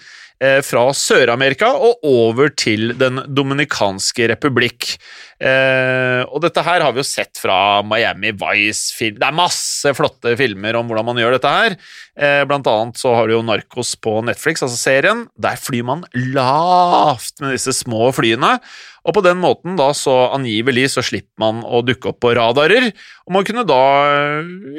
eh, 0.41 0.61
fra 0.65 0.87
Sør-Amerika 0.97 1.73
og 1.75 2.05
over 2.07 2.51
til 2.55 2.95
Den 2.99 3.21
dominikanske 3.29 4.29
republikk. 4.33 4.95
Eh, 5.41 6.23
og 6.29 6.41
dette 6.45 6.63
her 6.65 6.85
har 6.85 6.95
vi 6.95 7.03
jo 7.03 7.07
sett 7.09 7.41
fra 7.41 7.83
Miami 7.83 8.33
Vice-film. 8.33 9.19
Det 9.21 9.27
er 9.27 9.37
masse 9.37 9.95
flotte 9.97 10.37
filmer 10.39 10.79
om 10.79 10.89
hvordan 10.89 11.11
man 11.11 11.21
gjør 11.21 11.37
dette 11.37 11.55
her. 11.55 11.77
Eh, 12.17 12.45
blant 12.49 12.71
annet 12.71 13.01
så 13.01 13.15
har 13.17 13.29
du 13.29 13.37
jo 13.37 13.45
Narcos 13.47 13.97
på 14.01 14.21
Netflix, 14.27 14.63
altså 14.63 14.79
serien. 14.79 15.27
Der 15.41 15.61
flyr 15.61 15.87
man 15.91 16.07
lavt 16.15 17.41
med 17.43 17.57
disse 17.57 17.75
små 17.77 18.11
flyene. 18.17 18.59
Og 19.01 19.17
på 19.17 19.25
den 19.25 19.41
måten 19.41 19.79
da 19.81 19.91
så 19.97 20.29
angivelig 20.37 20.91
så 20.95 21.05
slipper 21.05 21.41
man 21.41 21.65
å 21.65 21.81
dukke 21.85 22.13
opp 22.13 22.21
på 22.23 22.35
radarer. 22.37 22.91
Og 23.27 23.39
man 23.39 23.49
kunne 23.49 23.65
da, 23.69 23.81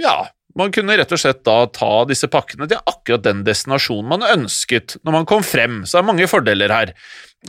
ja 0.02 0.20
man 0.58 0.72
kunne 0.74 0.96
rett 1.00 1.12
og 1.16 1.20
slett 1.22 1.44
da 1.48 1.58
ta 1.72 1.92
disse 2.10 2.28
pakkene 2.32 2.68
til 2.70 2.80
akkurat 2.90 3.24
den 3.26 3.44
destinasjonen 3.48 4.10
man 4.12 4.26
ønsket 4.28 4.98
når 5.06 5.16
man 5.20 5.28
kom 5.30 5.44
frem, 5.46 5.82
så 5.86 5.98
det 5.98 6.02
er 6.04 6.10
mange 6.12 6.28
fordeler 6.32 6.74
her. 6.74 6.94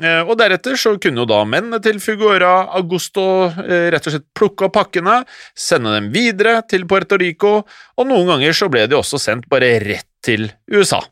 Eh, 0.00 0.20
Og 0.24 0.36
deretter 0.40 0.78
så 0.80 0.94
kunne 1.02 1.24
jo 1.24 1.28
da 1.28 1.42
mennene 1.44 1.80
til 1.84 1.98
Figuera 2.00 2.68
Augusto 2.78 3.24
eh, 3.50 3.90
rett 3.92 4.06
og 4.08 4.14
slett 4.14 4.28
plukke 4.38 4.68
opp 4.68 4.76
pakkene, 4.78 5.18
sende 5.54 5.92
dem 5.98 6.12
videre 6.14 6.60
til 6.68 6.86
Puerto 6.88 7.18
Rico, 7.20 7.58
og 7.98 8.08
noen 8.08 8.30
ganger 8.30 8.56
så 8.56 8.70
ble 8.72 8.86
de 8.88 8.96
også 8.96 9.20
sendt 9.20 9.48
bare 9.52 9.74
rett 9.84 10.08
til 10.24 10.48
USA. 10.72 11.02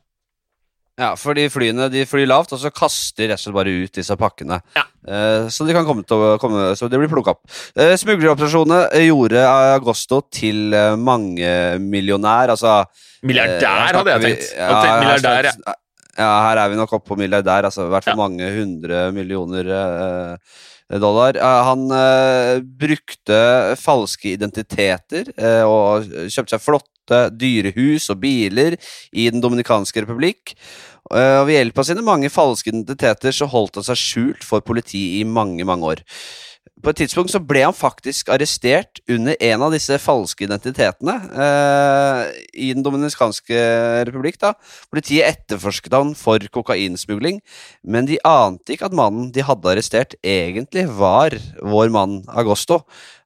Ja, 1.00 1.14
fordi 1.16 1.46
flyene 1.48 1.86
de 1.88 2.02
flyr 2.04 2.26
lavt, 2.28 2.50
og 2.52 2.60
så 2.60 2.68
kaster 2.76 3.30
resten 3.32 3.54
bare 3.56 3.72
ut 3.72 3.94
disse 3.96 4.12
pakkene. 4.20 4.58
Ja. 4.76 4.82
Eh, 5.08 5.46
så 5.48 5.64
de 5.64 5.72
kan 5.72 5.86
komme 5.88 6.04
til 6.04 6.20
å 6.20 6.34
komme, 6.42 6.74
så 6.76 6.90
de 6.92 6.98
blir 7.00 7.08
plukka 7.08 7.32
opp. 7.32 7.40
Eh, 7.72 7.94
Smugleroperasjonene 7.96 9.00
gjorde 9.06 9.44
Agosto 9.78 10.20
til 10.28 10.74
eh, 10.76 10.98
mangemillionær, 11.00 12.52
altså 12.52 12.82
Milliardær, 13.24 13.88
eh, 13.88 13.96
hadde 13.96 14.12
jeg 14.12 14.20
vi- 14.20 14.34
tenkt. 14.34 14.50
Hadde 14.60 14.82
tenkt 14.84 15.00
milliardær, 15.06 15.48
ja. 15.48 15.52
her, 15.66 15.78
ja, 16.20 16.32
her 16.50 16.58
er 16.66 16.68
vi 16.74 16.76
nok 16.82 16.92
oppe 16.98 17.08
på 17.14 17.16
milliardær, 17.22 17.64
altså 17.70 17.86
i 17.86 17.94
hvert 17.94 18.04
fall 18.04 18.18
Ja. 18.18 18.28
mange 18.28 18.50
hundre 18.58 19.00
millioner 19.16 19.72
eh, 19.80 20.98
dollar. 21.00 21.36
Eh, 21.36 21.64
han 21.64 21.88
brukte 22.76 23.40
falske 23.78 24.32
identiteter 24.36 25.30
og 25.64 26.04
kjøpte 26.28 26.56
seg 26.56 26.60
flotte 27.10 27.36
dyrehus 27.36 28.10
og 28.10 28.20
biler 28.22 28.76
i 29.12 29.30
Den 29.30 29.40
dominikanske 29.40 30.04
republikk. 30.04 30.54
Eh, 31.10 31.40
og 31.40 31.48
ved 31.48 31.58
hjelp 31.58 31.78
av 31.78 31.84
sine 31.84 32.02
mange 32.02 32.30
falske 32.30 32.70
identiteter 32.70 33.32
så 33.32 33.46
holdt 33.46 33.76
han 33.76 33.84
seg 33.84 33.98
skjult 33.98 34.44
for 34.44 34.60
politiet 34.60 35.20
i 35.20 35.24
mange, 35.24 35.64
mange 35.64 35.84
år. 35.84 36.04
På 36.80 36.92
et 36.92 37.00
tidspunkt 37.02 37.32
så 37.32 37.40
ble 37.44 37.60
han 37.66 37.76
faktisk 37.76 38.30
arrestert 38.32 39.02
under 39.10 39.36
en 39.50 39.64
av 39.66 39.74
disse 39.74 39.98
falske 40.00 40.46
identitetene 40.46 41.16
eh, 41.28 42.20
i 42.56 42.70
Den 42.72 42.84
dominikanske 42.86 43.60
republikk. 44.08 44.38
da. 44.40 44.54
Politiet 44.88 45.28
etterforsket 45.28 45.92
han 45.92 46.14
for 46.16 46.40
kokainsmugling, 46.40 47.42
men 47.84 48.08
de 48.08 48.16
ante 48.24 48.74
ikke 48.74 48.88
at 48.88 48.96
mannen 48.96 49.28
de 49.34 49.44
hadde 49.44 49.72
arrestert, 49.72 50.16
egentlig 50.24 50.86
var 50.96 51.36
vår 51.60 51.92
mann 51.92 52.22
Agosto. 52.32 52.82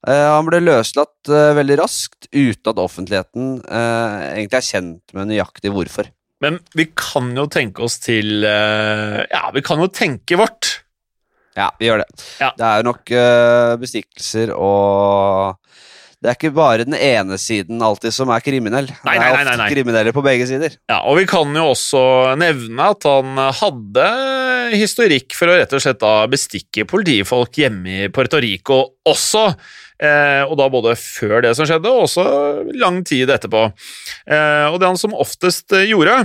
Eh, 0.07 0.26
han 0.35 0.50
ble 0.50 0.62
løslatt 0.64 1.31
eh, 1.31 1.55
veldig 1.55 1.79
raskt, 1.85 2.26
uten 2.35 2.75
at 2.75 2.83
offentligheten 2.83 3.59
eh, 3.62 4.19
egentlig 4.35 4.61
er 4.61 4.71
kjent 4.73 5.14
med 5.14 5.31
nøyaktig 5.31 5.71
hvorfor. 5.75 6.11
Men 6.43 6.59
vi 6.76 6.91
kan 6.99 7.31
jo 7.38 7.47
tenke 7.49 7.87
oss 7.87 8.00
til 8.03 8.43
eh, 8.45 9.21
Ja, 9.31 9.47
vi 9.55 9.62
kan 9.64 9.79
jo 9.81 9.87
tenke 9.95 10.43
vårt. 10.43 10.81
Ja, 11.54 11.68
vi 11.78 11.90
gjør 11.90 12.02
det. 12.02 12.08
Ja. 12.42 12.50
Det 12.58 12.66
er 12.66 12.80
jo 12.80 12.87
nok 12.90 13.12
uh, 13.14 13.75
bestikkelser 13.78 14.50
og 14.56 15.61
Det 16.18 16.32
er 16.32 16.38
ikke 16.38 16.54
bare 16.56 16.87
den 16.88 16.96
ene 16.96 17.37
siden 17.38 17.82
alltid 17.84 18.14
som 18.16 18.32
er 18.32 18.42
kriminell. 18.42 18.88
Nei, 19.04 19.14
det 19.14 19.20
nei, 19.20 19.28
er 19.28 19.34
nei, 19.34 19.37
ofte 19.37 19.50
nei, 19.50 19.56
nei. 19.61 19.70
kriminelle 19.75 20.14
på 20.16 20.25
begge 20.25 20.49
sider. 20.49 20.78
Ja, 20.90 21.02
og 21.04 21.18
vi 21.20 21.26
kan 21.28 21.52
jo 21.54 21.66
også 21.75 22.02
nevne 22.40 22.90
at 22.94 23.06
han 23.06 23.40
hadde 23.61 24.08
historikk 24.73 25.37
for 25.37 25.52
å 25.52 25.58
rett 25.61 25.75
og 25.76 25.82
slett 25.84 26.00
da 26.00 26.14
bestikke 26.32 26.87
politifolk 26.88 27.61
hjemme 27.61 27.99
i 28.06 28.12
Puerto 28.14 28.40
Rico 28.42 28.80
også. 29.04 29.50
Eh, 30.02 30.42
og 30.49 30.56
da 30.58 30.66
både 30.73 30.96
før 30.99 31.44
det 31.44 31.52
som 31.56 31.68
skjedde, 31.68 31.90
og 31.90 32.08
også 32.08 32.25
lang 32.80 33.02
tid 33.06 33.30
etterpå. 33.30 33.66
Eh, 34.26 34.66
og 34.73 34.80
det 34.80 34.90
han 34.90 35.00
som 35.00 35.14
oftest 35.16 35.75
eh, 35.76 35.87
gjorde, 35.92 36.25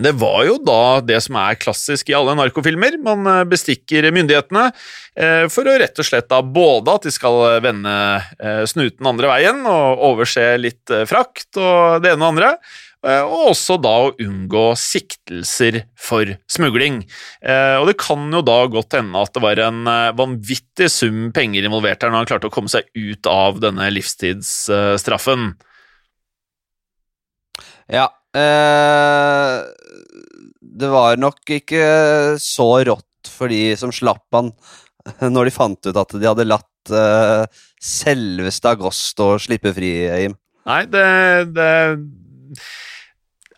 det 0.00 0.12
var 0.16 0.44
jo 0.46 0.54
da 0.64 1.00
det 1.04 1.18
som 1.24 1.36
er 1.36 1.58
klassisk 1.60 2.08
i 2.08 2.14
alle 2.16 2.34
narkofilmer. 2.38 2.96
Man 3.04 3.26
eh, 3.28 3.42
bestikker 3.48 4.08
myndighetene 4.14 4.68
eh, 4.70 5.44
for 5.52 5.68
å 5.68 5.74
rett 5.82 5.98
og 6.00 6.08
slett 6.08 6.30
da 6.30 6.40
både 6.44 6.94
at 6.96 7.08
de 7.08 7.12
skal 7.12 7.40
vende 7.64 7.92
eh, 8.38 8.62
snuten 8.70 9.10
andre 9.10 9.34
veien 9.34 9.60
og 9.68 10.06
overse 10.12 10.46
litt 10.60 10.94
frakt 11.08 11.60
og 11.60 12.00
det 12.04 12.14
ene 12.14 12.24
og 12.24 12.32
andre, 12.32 12.54
og 13.02 13.48
også 13.50 13.80
da 13.82 13.92
å 13.98 14.10
unngå 14.22 14.60
siktelser 14.78 15.80
for 15.98 16.36
smugling. 16.46 17.00
Og 17.42 17.88
det 17.88 17.96
kan 17.98 18.28
jo 18.30 18.44
da 18.46 18.60
godt 18.70 18.94
hende 18.94 19.18
at 19.18 19.34
det 19.34 19.42
var 19.42 19.58
en 19.58 19.80
vanvittig 20.14 20.86
sum 20.94 21.32
penger 21.34 21.66
involvert 21.66 22.06
her 22.06 22.14
når 22.14 22.22
han 22.22 22.30
klarte 22.30 22.46
å 22.46 22.54
komme 22.54 22.70
seg 22.70 22.86
ut 22.94 23.26
av 23.26 23.58
denne 23.64 23.90
livstidsstraffen. 23.90 25.50
Ja. 27.90 28.06
Eh, 28.36 29.56
det 30.82 30.90
var 30.92 31.20
nok 31.20 31.54
ikke 31.58 31.82
så 32.42 32.68
rått 32.88 33.32
for 33.32 33.52
de 33.52 33.74
som 33.78 33.92
slapp 33.94 34.26
han, 34.34 34.52
når 35.34 35.48
de 35.50 35.54
fant 35.54 35.90
ut 35.90 36.00
at 36.04 36.14
de 36.16 36.28
hadde 36.28 36.48
latt 36.48 36.94
eh, 36.94 37.44
selveste 37.82 38.72
Agosto 38.72 39.34
slippe 39.42 39.74
fri, 39.76 39.92
Jim. 40.24 40.38
Nei, 40.68 40.84
det, 40.86 41.06
det 41.56 41.70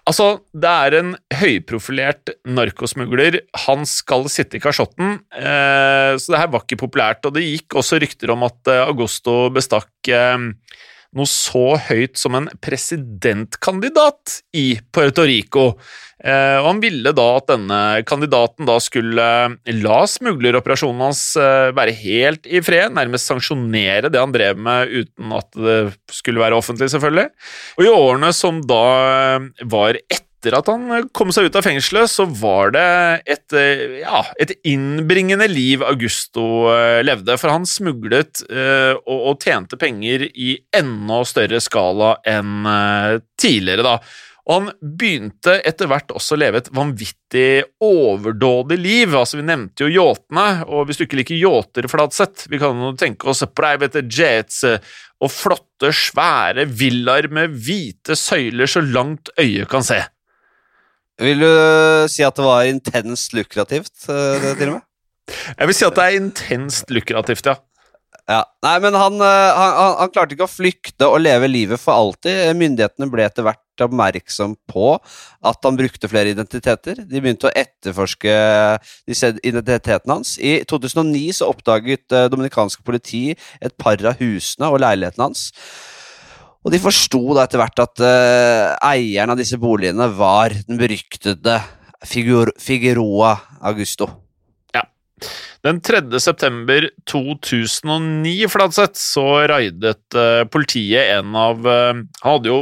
Altså, 0.04 0.26
det 0.52 0.69
er 0.69 0.95
en 0.99 1.12
høyprofilert 1.33 2.35
narkosmugler. 2.45 3.38
Han 3.64 3.87
skal 3.88 4.26
sitte 4.28 4.59
i 4.59 4.61
kasjotten, 4.61 5.14
eh, 5.33 6.12
så 6.21 6.35
det 6.35 6.40
her 6.43 6.50
var 6.52 6.66
ikke 6.66 6.83
populært. 6.83 7.25
Og 7.25 7.33
det 7.38 7.47
gikk 7.47 7.78
også 7.81 7.97
rykter 8.02 8.35
om 8.35 8.45
at 8.45 8.69
eh, 8.69 8.83
Agosto 8.85 9.49
bestakk 9.54 10.12
eh, 10.12 10.37
noe 11.18 11.30
så 11.30 11.76
høyt 11.88 12.18
som 12.21 12.37
en 12.38 12.49
presidentkandidat 12.62 14.40
i 14.56 14.75
Puerto 14.94 15.25
Rico. 15.28 15.73
Eh, 16.25 16.56
og 16.61 16.68
han 16.71 16.80
ville 16.80 17.12
da 17.12 17.25
at 17.37 17.49
denne 17.50 17.80
kandidaten 18.09 18.68
da 18.68 18.78
skulle 18.80 19.25
eh, 19.44 19.75
la 19.85 20.02
smugleroperasjonen 20.09 21.02
hans 21.04 21.23
eh, 21.37 21.71
være 21.76 21.97
helt 22.00 22.49
i 22.49 22.62
fred, 22.64 22.94
nærmest 22.97 23.28
sanksjonere 23.28 24.09
det 24.12 24.23
han 24.23 24.35
drev 24.35 24.61
med 24.61 24.94
uten 24.94 25.35
at 25.37 25.50
det 25.59 25.78
skulle 26.14 26.40
være 26.40 26.56
offentlig, 26.56 26.88
selvfølgelig. 26.94 27.28
Og 27.78 27.85
i 27.85 27.92
årene 27.92 28.33
som 28.37 28.62
da 28.64 28.85
var 29.68 30.00
etter 30.00 30.23
at 30.53 30.69
han 30.69 31.09
kom 31.17 31.31
seg 31.33 31.49
ut 31.49 31.57
av 31.57 31.65
fengselet, 31.65 32.11
så 32.13 32.27
var 32.29 32.75
det 32.75 32.89
et, 33.25 33.55
eh, 33.57 34.01
ja, 34.03 34.21
et 34.41 34.53
innbringende 34.69 35.49
liv 35.49 35.85
Augusto 35.87 36.69
eh, 36.75 37.01
levde, 37.07 37.39
for 37.41 37.55
han 37.55 37.65
smuglet 37.69 38.45
uh, 38.51 38.93
og, 39.01 39.19
og 39.31 39.41
tjente 39.41 39.79
penger 39.81 40.27
i 40.29 40.59
enda 40.77 41.23
større 41.29 41.63
skala 41.65 42.19
enn 42.29 42.69
uh, 42.69 43.17
tidligere, 43.41 43.87
da. 43.87 43.97
Og 44.45 44.59
han 44.59 44.97
begynte 45.01 45.55
etter 45.65 45.89
hvert 45.89 46.13
også 46.13 46.37
å 46.37 46.41
leve 46.43 46.61
et 46.61 46.69
vanvittig 46.77 47.65
overdådig 47.81 48.77
liv. 48.77 49.15
Altså, 49.17 49.39
Vi 49.41 49.47
nevnte 49.49 49.87
jo 49.87 49.95
yachtene, 49.95 50.67
og 50.69 50.85
hvis 50.85 51.01
du 51.01 51.07
ikke 51.07 51.23
liker 51.23 51.41
yachter, 51.41 51.89
Fladseth, 51.89 52.51
vi 52.53 52.61
kan 52.61 52.77
jo 52.85 52.93
tenke 53.01 53.31
oss 53.33 53.41
private 53.57 54.05
jets 54.05 54.61
og 55.25 55.33
flotte, 55.33 55.89
svære 55.97 56.67
villaer 56.69 57.31
med 57.33 57.57
hvite 57.57 58.17
søyler 58.19 58.69
så 58.69 58.85
langt 58.85 59.33
øyet 59.41 59.71
kan 59.73 59.87
se. 59.87 60.03
Vil 61.22 61.44
du 61.44 61.50
si 62.11 62.24
at 62.27 62.35
det 62.35 62.46
var 62.46 62.66
intenst 62.66 63.37
lukrativt, 63.37 63.94
eh, 64.09 64.40
det, 64.42 64.57
til 64.59 64.72
og 64.72 64.81
med? 64.81 64.88
Jeg 65.55 65.70
vil 65.70 65.79
si 65.79 65.87
at 65.87 65.94
det 65.98 66.09
er 66.09 66.18
intenst 66.18 66.90
lukrativt, 66.92 67.46
ja. 67.46 67.61
Ja. 68.24 68.40
Nei, 68.64 68.79
men 68.81 68.96
han, 68.96 69.18
eh, 69.20 69.50
han, 69.53 69.74
han, 69.77 69.94
han 70.00 70.12
klarte 70.12 70.33
ikke 70.33 70.46
å 70.46 70.50
flykte 70.50 71.11
og 71.12 71.20
leve 71.20 71.48
livet 71.50 71.81
for 71.81 71.92
alltid. 71.92 72.55
Myndighetene 72.57 73.11
ble 73.12 73.27
etter 73.27 73.44
hvert 73.44 73.85
oppmerksom 73.85 74.55
på 74.70 74.94
at 75.44 75.66
han 75.66 75.77
brukte 75.77 76.09
flere 76.09 76.33
identiteter. 76.33 77.03
De 77.05 77.20
begynte 77.20 77.50
å 77.50 77.55
etterforske 77.55 78.37
disse 79.11 79.35
identitetene 79.44 80.16
hans. 80.16 80.38
I 80.38 80.62
2009 80.70 81.37
så 81.40 81.50
oppdaget 81.53 82.07
dominikansk 82.09 82.33
dominikanske 82.35 82.87
politi 82.87 83.24
et 83.61 83.77
par 83.81 84.00
av 84.09 84.16
husene 84.22 84.72
og 84.72 84.81
leiligheten 84.83 85.27
hans. 85.27 85.50
Og 86.64 86.72
de 86.72 86.81
forsto 86.81 87.20
da 87.37 87.44
etter 87.44 87.61
hvert 87.61 87.81
at 87.85 88.00
uh, 88.00 88.74
eieren 88.88 89.35
av 89.35 89.40
disse 89.40 89.61
boligene 89.61 90.09
var 90.16 90.55
den 90.64 90.81
beryktede 90.81 91.59
Figur 92.09 92.53
Figueroa 92.61 93.37
Augusto. 93.68 94.09
Den 95.64 95.79
3. 95.81 96.03
september 96.20 96.85
2009, 97.09 98.48
Fladseth, 98.53 99.00
så 99.00 99.22
raidet 99.48 100.16
uh, 100.16 100.42
politiet 100.53 101.14
en 101.14 101.37
av 101.40 101.64
uh, 101.64 101.94
Han 102.20 102.35
hadde 102.35 102.50
jo 102.50 102.59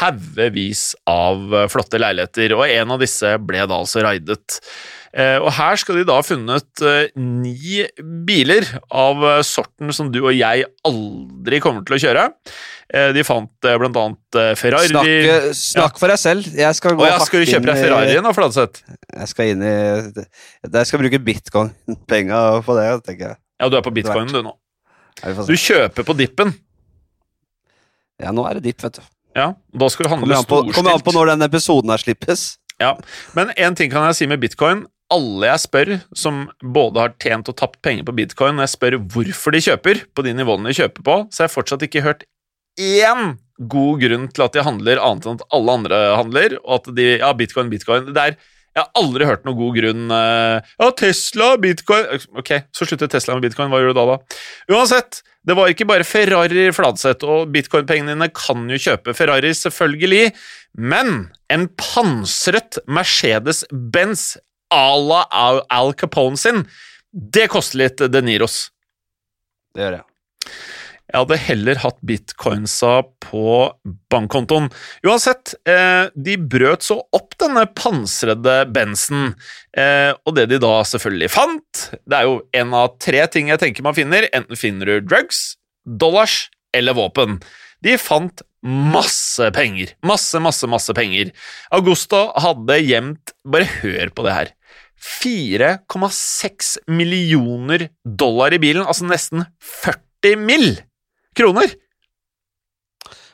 haugevis 0.00 0.88
av 1.10 1.70
flotte 1.70 2.00
leiligheter, 2.02 2.56
og 2.56 2.64
en 2.66 2.96
av 2.96 3.02
disse 3.02 3.36
ble 3.46 3.62
da 3.62 3.78
altså 3.78 4.02
raidet. 4.02 4.58
Eh, 5.10 5.42
og 5.42 5.50
her 5.56 5.78
skal 5.80 5.96
de 5.98 6.04
da 6.06 6.20
ha 6.20 6.22
funnet 6.22 6.82
eh, 6.86 7.08
ni 7.18 7.80
biler 7.98 8.62
av 8.94 9.24
eh, 9.26 9.40
sorten 9.46 9.90
som 9.94 10.12
du 10.14 10.20
og 10.20 10.30
jeg 10.36 10.68
aldri 10.86 11.58
kommer 11.62 11.82
til 11.86 11.96
å 11.96 12.02
kjøre. 12.04 12.28
De 12.90 13.22
fant 13.22 13.46
blant 13.62 13.98
annet 14.00 14.36
Ferrari 14.58 14.88
Snakk, 14.90 15.52
snakk 15.54 15.92
ja. 15.94 15.98
for 16.00 16.10
deg 16.10 16.18
selv. 16.18 16.48
Jeg 16.58 16.74
skal 16.74 16.96
gå 16.98 17.04
Å 17.04 17.10
ja, 17.12 17.20
skal 17.22 17.44
kjøpe 17.46 17.68
deg 17.68 17.78
Ferrarien 17.84 18.26
da, 18.26 18.32
Fladseth? 18.34 18.80
Jeg 19.14 19.30
skal 19.30 19.52
inn 19.52 19.62
i 19.62 19.74
Jeg 20.10 20.88
skal 20.90 20.98
bruke 21.04 21.20
bitcoin-penga 21.22 22.40
på 22.66 22.76
det, 22.80 22.88
tenker 23.06 23.28
jeg. 23.28 23.40
Ja, 23.62 23.70
du 23.70 23.78
er 23.78 23.86
på 23.86 23.94
bitcoinen 23.94 24.34
du 24.34 24.42
nå. 24.42 24.56
Du 25.46 25.54
kjøper 25.54 26.08
på 26.08 26.18
dippen. 26.18 26.50
Ja, 28.18 28.34
nå 28.34 28.42
er 28.50 28.58
det 28.58 28.66
dipp, 28.72 28.82
vet 28.82 28.98
du. 28.98 29.06
Ja, 29.38 29.52
da 29.54 29.90
skal 29.94 30.08
du 30.08 30.12
handle 30.16 30.40
Kommer 30.42 30.66
på, 30.66 30.74
kommer 30.74 30.98
an 30.98 31.06
på 31.06 31.14
når 31.14 31.36
denne 31.36 31.46
episoden 31.46 31.94
her 31.94 32.02
slippes. 32.02 32.48
Ja, 32.82 32.96
men 33.38 33.54
en 33.54 33.78
ting 33.78 33.92
kan 33.92 34.08
jeg 34.10 34.18
si 34.18 34.26
med 34.26 34.42
bitcoin. 34.42 34.82
Alle 35.10 35.48
jeg 35.50 35.62
spør 35.64 35.92
som 36.16 36.44
både 36.62 37.02
har 37.02 37.14
tjent 37.22 37.50
og 37.50 37.56
tapt 37.58 37.80
penger 37.82 38.06
på 38.06 38.14
bitcoin, 38.14 38.56
når 38.56 38.68
jeg 38.68 38.74
spør 38.76 38.98
hvorfor 39.14 39.56
de 39.56 39.62
kjøper, 39.66 40.04
på 40.14 40.26
de 40.26 40.34
nivåene 40.38 40.70
de 40.70 40.76
kjøper 40.78 41.06
på, 41.06 41.16
så 41.30 41.42
har 41.42 41.50
jeg 41.50 41.56
fortsatt 41.56 41.86
ikke 41.86 42.04
hørt 42.06 42.22
én 42.80 43.34
god 43.70 44.00
grunn 44.00 44.30
til 44.30 44.46
at 44.46 44.54
de 44.54 44.64
handler 44.64 45.02
annet 45.02 45.26
enn 45.26 45.40
at 45.40 45.50
alle 45.56 45.76
andre 45.80 46.00
handler, 46.16 46.56
og 46.62 46.80
at 46.80 46.94
de 46.96 47.10
Ja, 47.18 47.34
bitcoin, 47.36 47.72
bitcoin. 47.72 48.08
Det 48.14 48.22
er 48.30 48.38
jeg 48.70 48.84
har 48.84 49.02
aldri 49.02 49.26
hørt 49.26 49.42
noen 49.42 49.58
god 49.58 49.78
grunn 49.80 50.12
eh, 50.14 50.68
Ja, 50.78 50.90
Tesla, 50.94 51.48
bitcoin 51.58 52.22
Ok, 52.38 52.52
så 52.70 52.86
sluttet 52.86 53.10
Tesla 53.10 53.34
med 53.34 53.48
bitcoin. 53.48 53.66
Hva 53.72 53.80
gjør 53.82 53.90
du 53.90 53.98
da, 53.98 54.04
da? 54.12 54.38
Uansett, 54.70 55.24
det 55.42 55.56
var 55.58 55.72
ikke 55.72 55.88
bare 55.90 56.06
Ferrari 56.06 56.68
Fladseth, 56.76 57.26
og 57.26 57.50
bitcoin-pengene 57.54 58.14
dine 58.14 58.28
kan 58.36 58.68
jo 58.70 58.78
kjøpe 58.78 59.14
Ferrari, 59.16 59.50
selvfølgelig, 59.56 60.30
men 60.78 61.30
en 61.50 61.66
pansret 61.80 62.78
Mercedes-Benz 62.86 64.36
à 64.70 64.96
la 64.98 65.24
Al 65.68 65.94
Capone 65.94 66.38
sin, 66.40 66.64
det 67.12 67.48
koster 67.50 67.84
litt 67.84 68.04
De 68.10 68.22
Niros. 68.22 68.68
Det 69.74 69.82
gjør 69.84 69.98
jeg. 70.00 70.06
Jeg 71.10 71.18
hadde 71.24 71.38
heller 71.42 71.78
hatt 71.82 71.96
bitcoinsa 72.06 72.90
på 73.24 73.44
bankkontoen. 74.12 74.68
Uansett, 75.02 75.56
eh, 75.66 76.06
de 76.14 76.36
brøt 76.38 76.86
så 76.86 77.00
opp 77.16 77.34
denne 77.42 77.64
pansrede 77.74 78.60
Benzen, 78.70 79.34
eh, 79.74 80.12
og 80.22 80.36
det 80.36 80.46
de 80.52 80.60
da 80.62 80.84
selvfølgelig 80.86 81.30
fant 81.30 81.80
Det 82.06 82.14
er 82.14 82.28
jo 82.28 82.42
en 82.54 82.74
av 82.74 82.94
tre 83.02 83.26
ting 83.26 83.50
jeg 83.50 83.58
tenker 83.58 83.82
man 83.82 83.98
finner. 83.98 84.28
Enten 84.32 84.56
finner 84.56 84.86
du 84.86 85.00
drugs, 85.00 85.56
dollars 85.84 86.48
eller 86.72 86.94
våpen. 86.94 87.40
De 87.82 87.98
fant 87.98 88.42
masse 88.62 89.50
penger. 89.56 89.96
Masse, 90.06 90.38
masse, 90.38 90.66
masse 90.70 90.94
penger. 90.94 91.32
Augusto 91.72 92.28
hadde 92.38 92.78
gjemt 92.84 93.34
Bare 93.42 93.66
hør 93.80 94.14
på 94.14 94.26
det 94.28 94.36
her. 94.36 94.54
4,6 95.00 96.74
millioner 96.92 97.88
dollar 98.04 98.52
i 98.54 98.60
bilen, 98.62 98.84
altså 98.86 99.06
nesten 99.08 99.46
40 99.82 100.36
mill. 100.44 100.72
kroner! 101.36 101.70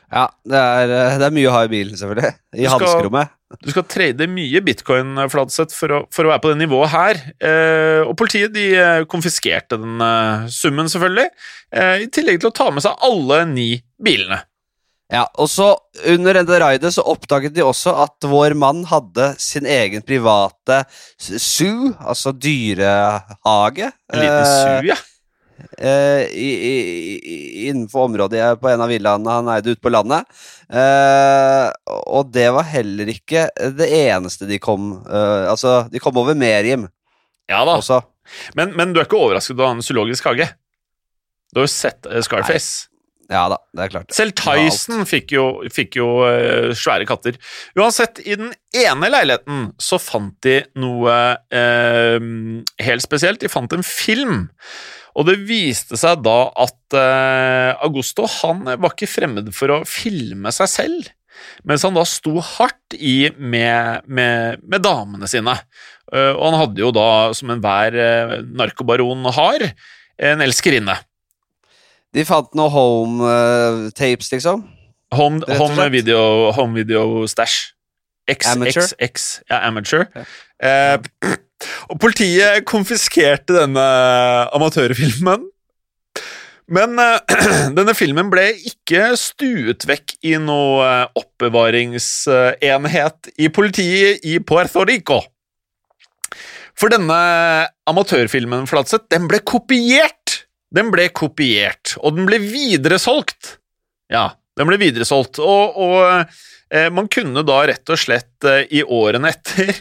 Ja, 0.07 0.27
det 0.47 0.55
er, 0.55 0.91
eh, 0.95 1.15
det 1.19 1.25
er 1.27 1.33
mye 1.35 1.49
å 1.49 1.53
ha 1.55 1.63
i 1.65 1.71
bilen, 1.71 1.97
selvfølgelig. 1.99 2.29
I 2.55 2.61
Du 2.61 2.67
skal- 2.69 2.79
hanskerommet. 2.79 3.29
Du 3.63 3.71
skal 3.71 3.83
trade 3.83 4.27
mye 4.29 4.61
bitcoin, 4.63 5.15
Fladseth, 5.31 5.73
for, 5.75 6.05
for 6.11 6.23
å 6.27 6.31
være 6.31 6.41
på 6.43 6.51
det 6.53 6.59
nivået 6.61 6.89
her. 6.93 7.19
Eh, 7.41 8.01
og 8.07 8.15
politiet 8.19 8.53
de 8.53 8.67
eh, 8.75 9.03
konfiskerte 9.09 9.79
den 9.81 9.99
eh, 9.99 10.47
summen, 10.47 10.87
selvfølgelig, 10.91 11.27
eh, 11.73 12.05
i 12.05 12.07
tillegg 12.07 12.39
til 12.39 12.51
å 12.51 12.55
ta 12.55 12.69
med 12.71 12.83
seg 12.85 12.95
alle 13.03 13.41
ni 13.49 13.67
bilene. 13.99 14.43
Ja, 15.07 15.23
og 15.39 15.47
så 15.47 15.69
Under 16.11 16.35
dette 16.35 16.57
raidet 16.59 16.89
så 16.91 17.03
oppdaget 17.07 17.53
de 17.55 17.63
også 17.63 17.93
at 18.03 18.25
vår 18.27 18.55
mann 18.59 18.83
hadde 18.89 19.29
sin 19.39 19.67
egen 19.67 20.03
private 20.05 20.81
zoo, 21.17 21.93
altså 21.97 22.33
dyrehage. 22.35 23.87
En 24.11 24.19
liten 24.19 24.43
zoo, 24.45 24.73
su, 24.81 24.89
ja. 24.89 24.97
eh, 25.79 26.27
i, 26.35 26.49
i, 26.67 27.37
innenfor 27.69 28.09
området 28.09 28.43
på 28.61 28.69
en 28.69 28.83
av 28.83 28.91
villaene 28.91 29.37
han 29.39 29.53
eide 29.55 29.73
ute 29.73 29.83
på 29.83 29.93
landet. 29.95 30.27
Eh, 30.67 31.69
og 32.11 32.29
det 32.35 32.49
var 32.53 32.67
heller 32.67 33.13
ikke 33.15 33.47
det 33.79 33.87
eneste 34.03 34.49
de 34.49 34.59
kom 34.59 34.91
eh, 35.07 35.47
Altså, 35.47 35.85
de 35.87 36.01
kom 36.03 36.19
over 36.19 36.35
Meriem 36.35 36.83
Ja 37.47 37.61
da. 37.63 37.77
også. 37.79 38.01
Men, 38.59 38.75
men 38.75 38.91
du 38.91 38.99
er 38.99 39.07
ikke 39.07 39.23
overrasket 39.23 39.55
over 39.55 39.77
en 39.77 39.85
zoologisk 39.87 40.27
hage? 40.27 40.51
Du 41.55 41.61
har 41.61 41.69
jo 41.69 41.71
sett 41.71 42.03
Scarface. 42.03 42.27
Scarface. 42.27 42.96
Ja 43.27 43.43
da, 43.51 43.57
det 43.75 43.83
er 43.83 43.91
klart. 43.91 44.13
Selv 44.15 44.35
Tyson 44.39 45.03
fikk 45.07 45.33
jo, 45.35 45.45
fikk 45.73 45.97
jo 45.99 46.07
uh, 46.23 46.71
svære 46.77 47.07
katter. 47.09 47.35
Uansett, 47.75 48.21
i 48.23 48.37
den 48.39 48.53
ene 48.77 49.09
leiligheten 49.11 49.65
så 49.83 49.99
fant 49.99 50.37
de 50.45 50.61
noe 50.79 51.15
uh, 51.35 52.27
helt 52.87 53.03
spesielt. 53.03 53.41
De 53.43 53.51
fant 53.51 53.75
en 53.75 53.83
film. 53.83 54.45
Og 55.17 55.27
det 55.27 55.41
viste 55.49 55.99
seg 55.99 56.21
da 56.23 56.37
at 56.55 56.95
uh, 56.95 57.83
Augusto 57.83 58.29
han 58.39 58.63
var 58.69 58.93
ikke 58.93 59.11
fremmed 59.11 59.51
for 59.55 59.75
å 59.75 59.81
filme 59.89 60.53
seg 60.55 60.71
selv, 60.71 61.11
mens 61.67 61.83
han 61.83 61.97
da 61.97 62.05
sto 62.07 62.37
hardt 62.55 62.95
i 62.95 63.27
med, 63.35 64.07
med, 64.07 64.63
med 64.63 64.85
damene 64.85 65.27
sine. 65.29 65.57
Og 66.07 66.41
han 66.45 66.55
hadde 66.55 66.79
jo 66.79 66.93
da, 66.95 67.09
som 67.35 67.51
enhver 67.51 67.93
narkobaron 68.55 69.27
har, 69.35 69.65
en 70.17 70.41
elskerinne. 70.41 70.95
De 72.15 72.23
fant 72.27 72.53
noe 72.57 72.71
home 72.71 73.27
eh, 73.27 73.87
tapes, 73.97 74.31
liksom. 74.31 74.63
Home, 75.15 75.41
home 75.59 75.89
video, 75.91 76.51
home 76.55 76.75
video 76.75 77.25
stash. 77.27 77.73
X, 78.27 78.47
Amateur? 78.47 78.83
X, 78.83 78.93
X, 78.99 79.41
ja, 79.49 79.67
amateur. 79.67 80.05
Ja. 80.15 80.23
Eh, 80.59 80.97
og 81.91 81.99
politiet 81.99 82.65
konfiskerte 82.67 83.53
denne 83.55 83.85
amatørfilmen. 84.55 85.45
Men 86.67 86.99
eh, 86.99 87.19
denne 87.77 87.93
filmen 87.95 88.29
ble 88.31 88.49
ikke 88.67 89.15
stuet 89.19 89.87
vekk 89.87 90.15
i 90.27 90.37
noe 90.43 90.83
eh, 90.83 91.07
oppbevaringsenhet 91.21 93.31
i 93.39 93.47
politiet 93.53 94.19
i 94.27 94.39
Puerto 94.43 94.83
Rico. 94.87 95.21
For 96.77 96.87
denne 96.93 97.17
amatørfilmen, 97.89 98.67
Flatseth, 98.69 99.07
den 99.09 99.27
ble 99.31 99.39
kopiert! 99.47 100.26
Den 100.73 100.91
ble 100.91 101.07
kopiert, 101.15 101.95
og 102.01 102.17
den 102.17 102.27
ble 102.27 102.41
videresolgt. 102.43 103.57
Ja, 104.11 104.31
den 104.57 104.69
ble 104.69 104.79
videresolgt, 104.81 105.39
og, 105.39 105.77
og 105.79 105.99
eh, 106.73 106.89
man 106.93 107.07
kunne 107.11 107.43
da 107.47 107.61
rett 107.69 107.93
og 107.93 107.99
slett 108.01 108.47
eh, 108.47 108.65
i 108.79 108.83
årene 108.83 109.31
etter, 109.33 109.73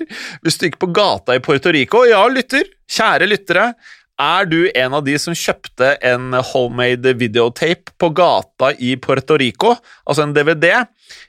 hvis 0.42 0.59
du 0.61 0.68
gikk 0.68 0.81
på 0.83 0.92
gata 0.94 1.37
i 1.37 1.42
Puerto 1.42 1.72
Rico 1.75 2.05
Ja, 2.07 2.22
lytter, 2.31 2.68
kjære 2.90 3.31
lyttere, 3.31 3.70
er 4.16 4.46
du 4.49 4.70
en 4.70 4.94
av 4.96 5.05
de 5.05 5.16
som 5.20 5.37
kjøpte 5.37 5.90
en 6.09 6.33
homemade 6.53 7.12
videotape 7.20 7.92
på 8.01 8.09
gata 8.16 8.70
i 8.81 8.94
Puerto 9.01 9.37
Rico, 9.37 9.75
altså 10.09 10.25
en 10.25 10.33
DVD, 10.37 10.70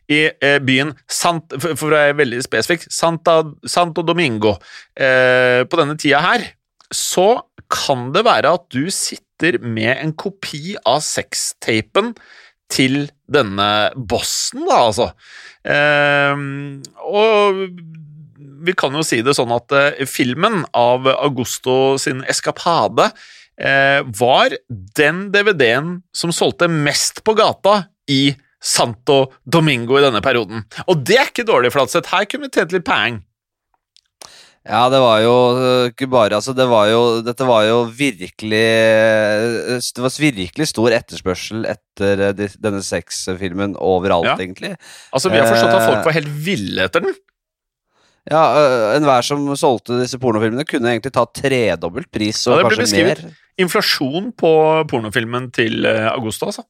i 0.07 0.21
eh, 0.31 0.57
byen 0.63 0.93
Sant, 1.11 1.51
for, 1.59 1.89
å 1.89 1.93
være 1.93 2.15
veldig 2.21 2.39
spesifikk, 2.45 2.87
Santa, 2.93 3.41
Santo 3.67 4.05
Domingo, 4.07 4.55
eh, 4.95 5.65
på 5.67 5.79
denne 5.79 5.97
tida 5.99 6.23
her, 6.23 6.47
så 6.93 7.33
kan 7.67 8.11
det 8.15 8.23
være 8.23 8.55
at 8.55 8.69
du 8.71 8.87
sitter 8.87 9.26
med 9.61 9.93
en 9.95 10.13
kopi 10.17 10.75
av 10.85 11.01
sextapen 11.05 12.13
til 12.71 13.07
denne 13.31 13.69
bossen, 13.95 14.65
da, 14.67 14.79
altså. 14.89 15.11
Ehm, 15.67 16.81
og 17.07 17.61
vi 18.67 18.75
kan 18.77 18.95
jo 18.95 19.05
si 19.05 19.21
det 19.23 19.35
sånn 19.37 19.53
at 19.55 19.73
eh, 19.75 20.03
filmen 20.09 20.63
av 20.75 21.07
Augusto 21.15 21.95
sin 22.01 22.23
eskapade 22.27 23.09
eh, 23.59 24.01
var 24.19 24.55
den 24.67 25.27
DVD-en 25.33 26.01
som 26.15 26.33
solgte 26.35 26.69
mest 26.71 27.23
på 27.27 27.37
gata 27.37 27.85
i 28.11 28.35
Santo 28.63 29.27
Domingo 29.45 29.99
i 29.99 30.03
denne 30.03 30.21
perioden. 30.25 30.65
Og 30.89 31.05
det 31.07 31.19
er 31.21 31.31
ikke 31.31 31.47
dårlig, 31.47 31.71
Flatseth. 31.75 32.09
Her 32.11 32.27
kunne 32.29 32.49
vi 32.49 32.57
tjent 32.57 32.73
litt 32.75 32.87
peng. 32.87 33.21
Ja, 34.67 34.89
det 34.91 34.99
var 34.99 35.19
jo 35.23 35.33
øh, 35.55 35.85
ikke 35.93 36.07
bare 36.11 36.35
Altså, 36.35 36.51
det 36.53 36.65
var 36.67 36.89
jo 36.91 37.21
Dette 37.23 37.45
var 37.47 37.63
jo 37.63 37.77
virkelig 37.87 38.65
øh, 38.67 39.77
Det 39.79 40.03
var 40.03 40.11
virkelig 40.19 40.67
stor 40.67 40.91
etterspørsel 40.91 41.63
etter 41.71 42.25
øh, 42.33 42.49
denne 42.63 42.81
sexfilmen 42.83 43.77
overalt, 43.79 44.27
Ja. 44.27 44.35
egentlig. 44.35 44.73
Altså, 45.13 45.29
Vi 45.31 45.37
har 45.39 45.47
forstått 45.47 45.73
at 45.73 45.81
Eh. 45.81 45.87
folk 45.93 46.05
var 46.05 46.17
helt 46.19 46.33
ville 46.45 46.83
etter 46.83 46.99
den. 47.05 47.15
Ja, 48.29 48.43
enhver 48.97 49.23
som 49.23 49.45
solgte 49.55 50.01
disse 50.01 50.19
pornofilmene, 50.19 50.65
kunne 50.67 50.89
egentlig 50.91 51.13
ta 51.15 51.23
tredobbelt 51.31 52.09
pris, 52.11 52.41
og 52.47 52.57
Ja, 52.57 52.63
mer. 52.63 52.69
det 52.69 52.73
ble 52.75 52.83
kanskje 52.83 53.03
mer. 53.05 53.15
beskrevet. 53.15 53.37
Inflasjon 53.63 54.33
på 54.35 54.51
pornofilmen 54.91 55.45
til 55.55 55.85
Augusta, 55.85 56.45
altså. 56.51 56.65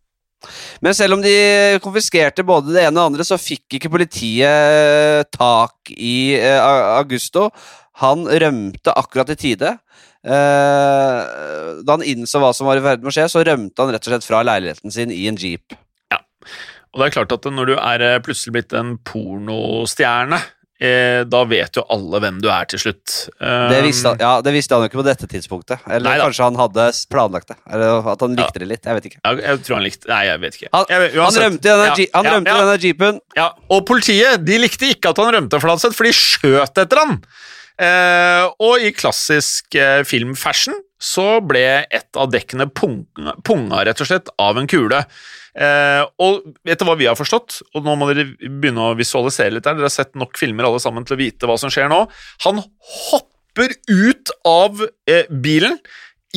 Men 0.86 0.94
selv 0.94 1.14
om 1.18 1.22
de 1.24 1.80
konfiskerte 1.82 2.46
både 2.46 2.76
det 2.76 2.84
ene 2.86 2.94
og 3.02 3.10
det 3.10 3.10
andre, 3.10 3.26
så 3.26 3.40
fikk 3.42 3.74
ikke 3.80 3.90
politiet 3.90 5.26
tak 5.34 5.90
i 5.98 6.36
eh, 6.38 6.62
Augusto. 7.00 7.50
Han 8.04 8.26
rømte 8.30 8.94
akkurat 8.94 9.32
i 9.34 9.36
tide. 9.40 9.72
Eh, 10.28 11.82
da 11.86 11.96
han 11.98 12.04
innså 12.06 12.42
hva 12.44 12.52
som 12.56 12.68
var 12.70 12.80
i 12.80 12.84
ferd 12.86 13.04
med 13.06 13.12
å 13.12 13.16
skje, 13.16 13.28
så 13.32 13.44
rømte 13.48 13.84
han 13.84 13.94
rett 13.96 14.06
og 14.08 14.14
slett 14.14 14.28
fra 14.28 14.44
leiligheten 14.46 14.94
sin 14.94 15.14
i 15.14 15.24
en 15.32 15.40
jeep. 15.40 15.74
Ja, 16.14 16.20
Og 16.94 17.02
det 17.02 17.08
er 17.10 17.16
klart 17.20 17.34
at 17.38 17.48
når 17.54 17.72
du 17.74 17.76
er 17.78 18.04
eh, 18.06 18.20
plutselig 18.26 18.54
blitt 18.58 18.76
en 18.78 18.96
pornostjerne, 19.08 20.40
eh, 20.82 21.24
da 21.30 21.42
vet 21.50 21.80
jo 21.80 21.84
alle 21.94 22.22
hvem 22.22 22.38
du 22.44 22.50
er 22.54 22.68
til 22.70 22.82
slutt. 22.84 23.16
Det 23.40 23.82
visste, 23.86 24.14
han, 24.14 24.22
ja, 24.22 24.34
det 24.46 24.54
visste 24.56 24.78
han 24.78 24.86
jo 24.86 24.92
ikke 24.92 25.02
på 25.02 25.08
dette 25.08 25.30
tidspunktet. 25.32 25.82
Eller 25.90 26.06
Neida. 26.12 26.28
kanskje 26.28 26.48
han 26.52 26.60
hadde 26.62 26.88
planlagt 27.14 27.54
det. 27.54 27.58
Eller 27.74 28.12
at 28.14 28.22
han 28.26 28.38
Ja. 28.38 28.44
likte 28.46 28.62
det 28.64 28.70
litt. 28.76 28.86
Jeg 28.86 29.00
vet 29.00 29.10
ikke. 29.12 29.22
Jeg, 29.26 29.42
jeg 29.48 29.64
tror 29.66 29.80
han 29.80 29.86
likte 29.90 30.08
Nei, 30.14 30.22
jeg 30.30 30.40
vet 30.46 30.60
ikke. 30.62 30.70
Han, 30.74 30.86
Jeg 30.90 31.12
han 31.18 31.42
rømte 31.44 31.66
i 31.66 31.74
denne, 31.74 31.90
Ja, 31.98 32.22
ja, 32.22 32.40
denne 32.62 32.78
jeepen. 32.86 33.20
ja. 33.36 33.50
Og 33.74 33.86
politiet 33.90 34.46
de 34.46 34.58
likte 34.62 34.92
ikke 34.94 35.10
at 35.16 35.18
han 35.24 35.34
rømte, 35.34 35.62
Fladseth, 35.66 35.96
for 35.98 36.04
de 36.06 36.14
skjøt 36.14 36.78
etter 36.86 36.98
han. 37.06 37.22
Eh, 37.78 38.44
og 38.64 38.82
i 38.82 38.92
klassisk 38.96 39.78
eh, 39.78 40.02
filmfashion 40.08 40.80
så 40.98 41.38
ble 41.46 41.64
et 41.94 42.18
av 42.18 42.32
dekkene 42.34 42.66
punga, 42.74 43.36
punga 43.46 43.84
rett 43.86 44.00
og 44.02 44.10
slett 44.10 44.32
av 44.42 44.58
en 44.58 44.70
kule. 44.70 45.04
Eh, 45.58 46.04
og 46.22 46.46
du 46.58 46.86
hva 46.86 46.98
vi 46.98 47.10
har 47.10 47.18
forstått? 47.18 47.62
Og 47.78 47.86
nå 47.86 47.96
må 47.98 48.10
dere 48.10 48.28
begynne 48.38 48.90
å 48.90 48.98
visualisere 48.98 49.54
litt 49.54 49.70
her. 49.70 49.78
Dere 49.78 49.90
har 49.90 49.94
sett 49.94 50.18
nok 50.18 50.38
filmer 50.42 50.68
alle 50.70 50.82
sammen 50.82 51.06
til 51.06 51.18
å 51.18 51.22
vite 51.22 51.50
hva 51.50 51.58
som 51.62 51.74
skjer 51.74 51.90
nå. 51.94 52.04
Han 52.46 52.64
hopper 53.10 53.78
ut 53.90 54.34
av 54.46 54.82
eh, 55.10 55.30
bilen 55.30 55.78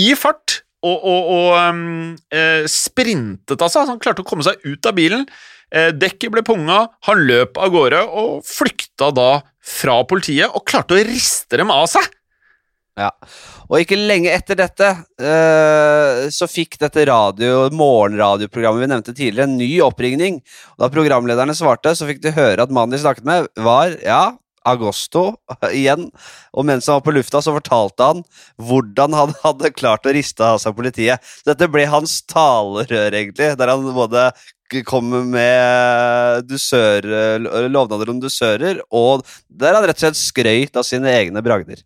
i 0.00 0.12
fart 0.16 0.60
og, 0.80 0.96
og, 0.96 1.30
og 1.34 1.48
um, 1.60 2.12
eh, 2.32 2.64
sprintet, 2.70 3.58
altså. 3.60 3.84
Han 3.88 4.00
klarte 4.00 4.24
å 4.24 4.28
komme 4.28 4.44
seg 4.46 4.60
ut 4.64 4.88
av 4.88 4.96
bilen. 4.96 5.26
Eh, 5.70 5.90
dekket 5.94 6.32
ble 6.34 6.42
punga, 6.46 6.82
han 7.06 7.24
løp 7.28 7.60
av 7.60 7.72
gårde 7.74 8.00
og 8.08 8.40
flykta 8.48 9.10
da 9.14 9.30
fra 9.70 10.00
politiet 10.08 10.50
og 10.50 10.66
klarte 10.68 10.96
å 10.96 11.04
riste 11.06 11.60
dem 11.60 11.72
av 11.74 11.86
seg. 11.90 12.08
Ja. 12.98 13.10
Og 13.70 13.78
ikke 13.80 13.96
lenge 13.96 14.32
etter 14.34 14.58
dette 14.58 14.88
uh, 15.22 16.26
så 16.34 16.48
fikk 16.50 16.76
dette 16.82 17.06
radio, 17.08 17.68
morgenradioprogrammet 17.72 18.82
vi 18.82 18.90
nevnte 18.90 19.14
tidligere, 19.14 19.46
en 19.46 19.58
ny 19.60 19.70
oppringning. 19.86 20.40
Og 20.74 20.84
da 20.84 20.90
programlederne 20.92 21.54
svarte, 21.56 21.94
så 21.96 22.08
fikk 22.08 22.22
de 22.24 22.34
høre 22.36 22.66
at 22.66 22.74
mannen 22.74 22.96
de 22.96 23.02
snakket 23.02 23.28
med, 23.28 23.48
var 23.62 23.94
ja, 24.02 24.24
Agosto 24.68 25.24
igjen. 25.72 26.08
Og 26.52 26.66
mens 26.68 26.88
han 26.90 27.00
var 27.00 27.06
på 27.06 27.14
lufta, 27.16 27.42
så 27.42 27.54
fortalte 27.56 28.12
han 28.12 28.22
hvordan 28.60 29.16
han 29.16 29.34
hadde 29.44 29.74
klart 29.76 30.08
å 30.08 30.14
riste 30.16 30.46
av 30.46 30.60
seg 30.62 30.76
politiet. 30.78 31.24
Så 31.40 31.52
dette 31.52 31.70
ble 31.72 31.86
hans 31.90 32.20
talerør, 32.30 33.12
egentlig, 33.12 33.52
der 33.60 33.74
han 33.74 33.86
både 33.96 34.30
kom 34.86 35.08
med 35.32 36.46
dusør, 36.46 37.06
lovnader 37.66 38.12
om 38.12 38.20
dusører, 38.22 38.78
og 38.94 39.24
der 39.48 39.74
han 39.74 39.88
rett 39.88 39.98
og 39.98 40.04
slett 40.04 40.20
skrøyt 40.20 40.78
av 40.78 40.86
sine 40.86 41.10
egne 41.10 41.42
bragder. 41.42 41.82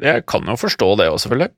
Jeg 0.00 0.24
kan 0.28 0.46
jo 0.48 0.56
forstå 0.58 0.88
det 1.00 1.08
òg, 1.10 1.18
selvfølgelig. 1.22 1.50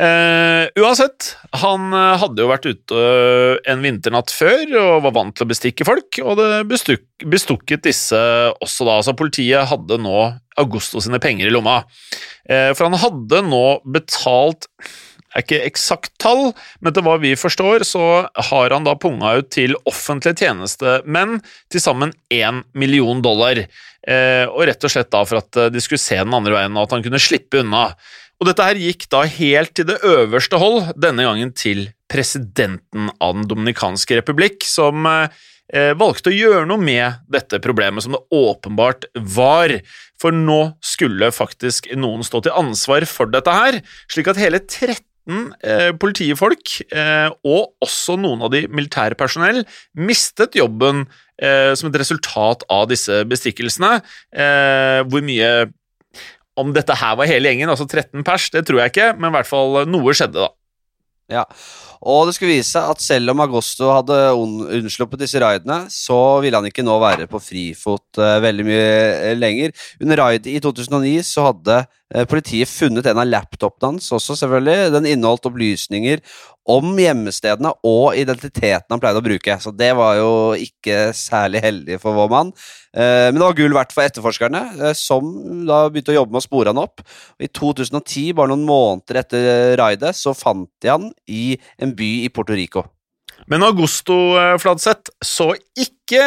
Eh, 0.00 0.64
uansett, 0.80 1.28
han 1.62 1.92
eh, 1.94 2.16
hadde 2.22 2.42
jo 2.42 2.50
vært 2.50 2.66
ute 2.66 3.00
eh, 3.00 3.58
en 3.70 3.84
vinternatt 3.84 4.32
før 4.34 4.64
og 4.80 5.04
var 5.06 5.14
vant 5.18 5.36
til 5.36 5.46
å 5.46 5.50
bestikke 5.52 5.86
folk, 5.86 6.18
og 6.24 6.40
det 6.40 6.48
bestuk, 6.70 7.04
bestukket 7.30 7.84
disse 7.86 8.20
også 8.64 8.88
da. 8.88 8.98
Altså, 8.98 9.16
politiet 9.18 9.70
hadde 9.70 10.00
nå 10.02 10.18
Augusto 10.60 11.02
sine 11.02 11.20
penger 11.22 11.50
i 11.50 11.54
lomma. 11.54 11.82
Eh, 12.48 12.70
for 12.74 12.88
han 12.88 12.98
hadde 13.02 13.44
nå 13.46 13.64
betalt 13.84 14.68
er 15.34 15.44
ikke 15.44 15.62
eksakt 15.66 16.12
tall, 16.22 16.52
men 16.80 16.90
etter 16.90 17.04
hva 17.04 17.16
vi 17.22 17.34
forstår, 17.38 17.84
så 17.86 18.26
har 18.50 18.74
han 18.74 18.86
da 18.86 18.94
punga 19.00 19.36
ut 19.40 19.50
til 19.54 19.76
offentlige 19.88 20.44
tjenestemenn 20.44 21.40
til 21.72 21.82
sammen 21.82 22.14
én 22.32 22.62
million 22.78 23.22
dollar. 23.24 23.64
Eh, 24.04 24.44
og 24.50 24.66
rett 24.68 24.84
og 24.84 24.92
slett 24.92 25.10
da 25.12 25.24
for 25.26 25.40
at 25.40 25.58
eh, 25.60 25.72
de 25.72 25.82
skulle 25.82 26.02
se 26.02 26.20
den 26.20 26.36
andre 26.36 26.54
veien, 26.58 26.76
og 26.76 26.86
at 26.86 26.96
han 26.96 27.06
kunne 27.06 27.22
slippe 27.22 27.62
unna. 27.64 27.88
Og 28.42 28.50
dette 28.50 28.66
her 28.66 28.78
gikk 28.80 29.08
da 29.12 29.22
helt 29.30 29.74
til 29.78 29.88
det 29.88 30.00
øverste 30.04 30.60
hold, 30.60 30.92
denne 31.00 31.26
gangen 31.26 31.54
til 31.56 31.88
presidenten 32.10 33.08
av 33.22 33.38
Den 33.38 33.48
dominikanske 33.50 34.20
republikk, 34.20 34.66
som 34.68 35.06
eh, 35.08 35.94
valgte 35.98 36.30
å 36.30 36.36
gjøre 36.36 36.66
noe 36.68 36.82
med 36.82 37.24
dette 37.32 37.62
problemet, 37.64 38.04
som 38.04 38.14
det 38.14 38.22
åpenbart 38.34 39.08
var. 39.34 39.78
For 40.20 40.34
nå 40.36 40.76
skulle 40.84 41.32
faktisk 41.34 41.88
noen 41.98 42.22
stå 42.26 42.44
til 42.44 42.54
ansvar 42.54 43.08
for 43.08 43.32
dette 43.32 43.54
her, 43.54 43.80
slik 44.12 44.30
at 44.30 44.40
hele 44.40 44.60
13 44.62 45.02
eh, 45.28 45.92
politifolk, 46.00 46.74
eh, 46.92 47.30
og 47.44 47.72
også 47.84 48.16
noen 48.20 48.42
av 48.44 48.50
de 48.54 48.64
militære 48.68 49.16
personell, 49.18 49.62
mistet 49.96 50.58
jobben 50.58 51.06
eh, 51.40 51.72
som 51.78 51.88
et 51.90 52.00
resultat 52.02 52.66
av 52.70 52.88
disse 52.92 53.22
bestikkelsene. 53.30 53.96
Hvor 55.08 55.24
mye 55.24 55.54
Om 56.54 56.68
dette 56.70 56.94
her 56.94 57.16
var 57.18 57.26
hele 57.26 57.50
gjengen, 57.50 57.66
altså 57.72 57.82
13 57.88 58.22
pers, 58.22 58.44
det 58.54 58.60
tror 58.68 58.78
jeg 58.78 58.92
ikke, 58.92 59.08
men 59.18 59.32
i 59.32 59.34
hvert 59.34 59.48
fall 59.48 59.80
noe 59.90 60.12
skjedde, 60.14 60.38
da. 60.44 60.52
Ja, 61.32 61.42
og 62.04 62.28
det 62.28 62.34
skulle 62.36 62.52
vise 62.52 62.68
seg 62.76 62.92
at 62.92 63.00
selv 63.02 63.32
om 63.32 63.40
Agosto 63.40 63.88
hadde 63.90 64.18
un- 64.36 64.68
unnsluppet 64.76 65.22
disse 65.24 65.40
raidene, 65.40 65.88
så 65.90 66.38
ville 66.44 66.54
han 66.60 66.68
ikke 66.68 66.84
nå 66.84 66.94
være 67.00 67.26
på 67.26 67.40
frifot 67.42 68.20
veldig 68.44 68.66
mye 68.68 69.32
lenger. 69.40 69.72
Under 70.04 70.20
raidet 70.20 70.52
i 70.52 70.60
2009 70.62 71.24
så 71.26 71.48
hadde 71.48 71.80
politiet 72.30 72.70
funnet 72.70 73.06
en 73.10 73.18
av 73.18 73.26
laptopene 73.26 73.94
hans 73.94 74.12
også, 74.14 74.36
selvfølgelig. 74.38 74.92
Den 74.94 75.08
inneholdt 75.10 75.48
opplysninger 75.50 76.22
om 76.70 76.94
gjemmestedene 76.96 77.74
og 77.84 78.16
identiteten 78.16 78.94
han 78.94 79.02
pleide 79.02 79.20
å 79.20 79.24
bruke. 79.24 79.56
Så 79.60 79.72
det 79.76 79.90
var 79.98 80.16
jo 80.20 80.30
ikke 80.56 81.10
særlig 81.16 81.60
heldig 81.64 81.98
for 82.02 82.16
vår 82.16 82.30
mann. 82.32 82.52
Eh, 82.94 83.28
Men 83.32 83.40
det 83.40 83.46
var 83.46 83.58
gull 83.58 83.76
verdt 83.76 83.92
for 83.92 84.06
etterforskerne, 84.06 84.62
eh, 84.80 84.96
som 84.96 85.66
da 85.66 85.88
begynte 85.90 86.14
å 86.14 86.20
jobbe 86.20 86.32
med 86.32 86.42
å 86.42 86.46
spore 86.46 86.72
han 86.72 86.80
opp. 86.80 87.04
I 87.40 87.48
2010, 87.48 88.32
bare 88.32 88.54
noen 88.54 88.66
måneder 88.66 89.20
etter 89.24 89.76
raidet, 89.76 90.14
så 90.16 90.34
fant 90.36 90.70
de 90.80 90.88
han 90.88 91.12
i 91.28 91.58
en 91.78 91.94
by 91.94 92.24
i 92.24 92.28
Puerto 92.32 92.54
Rico. 92.54 92.86
Men 93.46 93.62
Augusto 93.62 94.14
eh, 94.38 94.56
Fladseth 94.58 95.12
så 95.24 95.50
ikke 95.76 96.22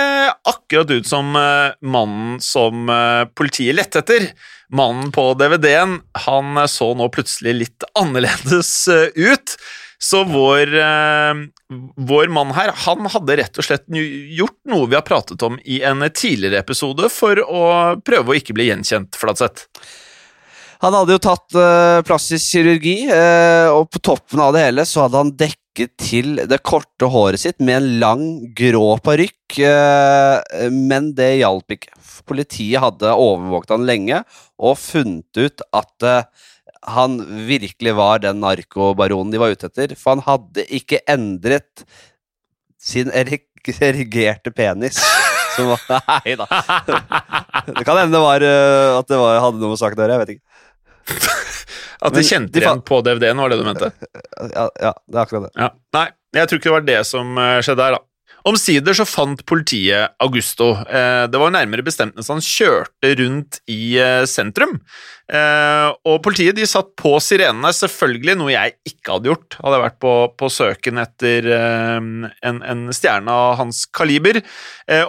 akkurat 0.45 0.91
ut 0.91 1.08
som 1.10 1.34
eh, 1.36 1.73
mannen 1.82 2.38
som 2.43 2.89
eh, 2.93 3.25
politiet 3.38 3.77
lette 3.77 4.03
etter. 4.03 4.30
Mannen 4.69 5.10
på 5.15 5.32
DVD-en 5.39 5.99
han 6.27 6.62
så 6.69 6.91
nå 6.97 7.10
plutselig 7.13 7.56
litt 7.63 7.89
annerledes 7.99 8.71
ut. 9.15 9.58
Så 9.97 10.19
vår, 10.30 10.75
vår 12.06 12.27
mann 12.30 12.51
her 12.53 12.69
han 12.84 13.08
hadde 13.10 13.38
rett 13.39 13.56
og 13.58 13.65
slett 13.65 13.88
gjort 13.89 14.60
noe 14.69 14.86
vi 14.91 14.93
har 14.93 15.01
pratet 15.08 15.41
om 15.41 15.56
i 15.65 15.80
en 15.82 16.06
tidligere 16.13 16.62
episode, 16.62 17.10
for 17.10 17.41
å 17.41 17.63
prøve 18.06 18.30
å 18.30 18.38
ikke 18.38 18.53
bli 18.53 18.67
gjenkjent, 18.67 19.17
Fladseth. 19.17 19.65
Han 20.86 20.93
hadde 20.93 21.15
jo 21.15 21.23
tatt 21.25 21.58
plastisk 22.06 22.45
kirurgi, 22.45 23.08
og 23.73 23.89
på 23.89 24.03
toppen 24.06 24.43
av 24.45 24.53
det 24.53 24.67
hele 24.67 24.86
så 24.86 25.08
hadde 25.08 25.23
han 25.23 25.34
dekket 25.34 25.66
til 26.02 26.40
det 26.50 26.60
korte 26.66 27.10
håret 27.13 27.42
sitt 27.42 27.62
med 27.62 27.78
en 27.78 27.88
lang, 28.02 28.26
grå 28.58 28.98
parykk, 29.06 29.60
eh, 29.62 30.68
men 30.74 31.12
det 31.18 31.38
hjalp 31.42 31.78
ikke. 31.78 31.94
Politiet 32.28 32.82
hadde 32.84 33.13
overvåket 33.13 33.76
han 33.76 33.86
lenge 33.88 34.22
og 34.58 34.78
funnet 34.82 35.40
ut 35.40 35.63
at 35.78 36.08
eh, 36.08 36.48
han 36.88 37.20
virkelig 37.48 37.94
var 37.98 38.22
den 38.24 38.42
narkobaronen 38.42 39.34
de 39.34 39.42
var 39.42 39.54
ute 39.54 39.70
etter, 39.70 39.96
for 40.00 40.16
han 40.16 40.26
hadde 40.26 40.66
ikke 40.74 41.04
endret 41.10 41.86
sin 42.82 43.12
erigerte 43.13 44.54
penis. 44.56 45.02
Som 45.58 45.74
nei 45.92 46.36
da. 46.38 46.46
Det 47.68 47.84
kan 47.84 47.98
hende 47.98 48.13
det 48.16 48.24
var, 48.24 48.46
eh, 48.46 48.98
at 49.00 49.10
det 49.10 49.20
var, 49.20 49.42
hadde 49.44 49.62
noe 49.62 49.74
med 49.74 49.82
saken 49.82 50.00
å 50.00 50.06
gjøre, 50.06 50.18
jeg 50.18 50.24
vet 50.24 50.36
ikke. 50.38 50.46
At 52.06 52.13
de 52.13 52.22
Men 52.22 52.28
kjente 52.30 52.54
de 52.54 52.62
igjen 52.62 52.84
på 52.86 53.00
DVD-en, 53.06 53.39
var 53.41 53.54
det 53.54 53.62
du 53.62 53.65
mente? 53.65 53.91
Ja, 54.54 54.67
ja, 54.82 54.93
det 55.08 55.17
er 55.17 55.24
akkurat 55.24 55.48
det. 55.48 55.56
Ja. 55.58 55.72
Nei, 55.98 56.06
jeg 56.38 56.50
tror 56.50 56.60
ikke 56.60 56.70
det 56.70 56.76
var 56.78 56.86
det 56.91 57.00
som 57.10 57.39
eh, 57.41 57.58
skjedde 57.65 57.88
her, 57.88 57.98
da. 57.98 58.04
Omsider 58.48 58.96
så 58.96 59.04
fant 59.04 59.41
politiet 59.50 60.13
Augusto. 60.24 60.70
Eh, 60.88 61.26
Det 61.28 61.39
var 61.41 61.52
nærmere 61.52 61.84
bestemt 61.84 62.15
mens 62.15 62.30
han 62.32 62.39
kjørte 62.39 63.10
rundt 63.20 63.58
i 63.67 63.98
eh, 64.00 64.24
sentrum. 64.30 64.78
Og 66.08 66.22
politiet 66.24 66.56
de 66.56 66.63
satt 66.70 66.93
på 66.96 67.10
sirenene, 67.20 67.74
selvfølgelig, 67.76 68.38
noe 68.39 68.54
jeg 68.54 68.78
ikke 68.88 69.17
hadde 69.17 69.28
gjort. 69.28 69.58
Hadde 69.60 69.76
jeg 69.76 69.84
vært 69.84 69.98
på, 70.06 70.13
på 70.39 70.48
søken 70.54 71.02
etter 71.02 71.50
en, 71.52 72.62
en 72.63 72.86
stjerne 72.96 73.34
av 73.36 73.58
hans 73.60 73.82
kaliber. 73.91 74.39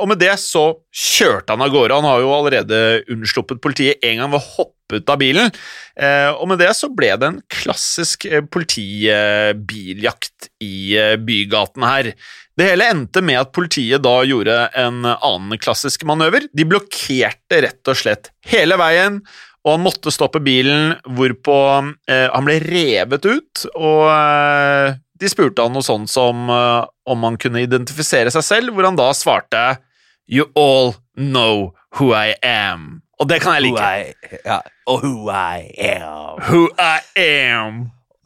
Og 0.01 0.09
med 0.11 0.19
det 0.19 0.33
så 0.43 0.65
kjørte 0.91 1.55
han 1.55 1.63
av 1.63 1.71
gårde. 1.71 2.01
Han 2.01 2.09
har 2.11 2.25
jo 2.25 2.35
allerede 2.35 2.81
unnsluppet 3.15 3.63
politiet 3.63 4.03
en 4.11 4.25
gang 4.25 4.35
ved 4.35 4.41
å 4.43 4.49
hoppe 4.57 4.78
ut 4.96 5.11
av 5.12 5.18
bilen. 5.20 5.51
Eh, 5.98 6.31
Og 6.33 6.48
med 6.48 6.59
det 6.62 6.70
så 6.77 6.88
ble 6.94 7.12
det 7.18 7.29
en 7.29 7.40
klassisk 7.53 8.24
eh, 8.29 8.42
politibiljakt 8.44 10.48
i 10.64 10.96
bygaten 11.22 11.85
her. 11.87 12.12
Det 12.59 12.66
hele 12.72 12.88
endte 12.90 13.22
med 13.22 13.38
at 13.38 13.53
politiet 13.55 14.03
da 14.03 14.16
gjorde 14.27 14.57
en 14.74 15.05
annen 15.07 15.59
klassisk 15.62 16.03
manøver. 16.09 16.48
De 16.53 16.64
blokkerte 16.66 17.61
rett 17.62 17.90
og 17.92 17.96
slett 18.01 18.33
hele 18.51 18.74
veien, 18.81 19.20
og 19.66 19.74
han 19.77 19.85
måtte 19.85 20.11
stoppe 20.14 20.40
bilen, 20.42 20.96
hvorpå 21.07 21.59
eh, 22.09 22.27
han 22.33 22.46
ble 22.46 22.59
revet 22.64 23.27
ut, 23.29 23.64
og 23.77 24.05
eh, 24.11 24.96
de 25.18 25.31
spurte 25.31 25.62
han 25.64 25.74
noe 25.74 25.85
sånt 25.87 26.11
som 26.11 26.48
eh, 26.51 26.83
om 27.11 27.27
han 27.27 27.38
kunne 27.40 27.62
identifisere 27.66 28.31
seg 28.35 28.44
selv, 28.46 28.74
hvor 28.74 28.87
han 28.88 28.98
da 28.98 29.11
svarte 29.14 29.64
You 30.31 30.44
all 30.59 30.94
know 31.16 31.72
who 31.98 32.11
I 32.14 32.35
am. 32.44 33.01
Og 33.19 33.27
det 33.29 33.41
kan 33.43 33.57
jeg 33.59 33.73
Who 33.73 33.79
like. 33.79 34.15
I, 34.33 34.41
ja, 34.47 34.59
og 34.87 35.01
who 35.03 35.31
I 35.31 35.71
am. 35.91 36.43
Who 36.49 36.69
I 36.79 36.99
am. 37.25 37.79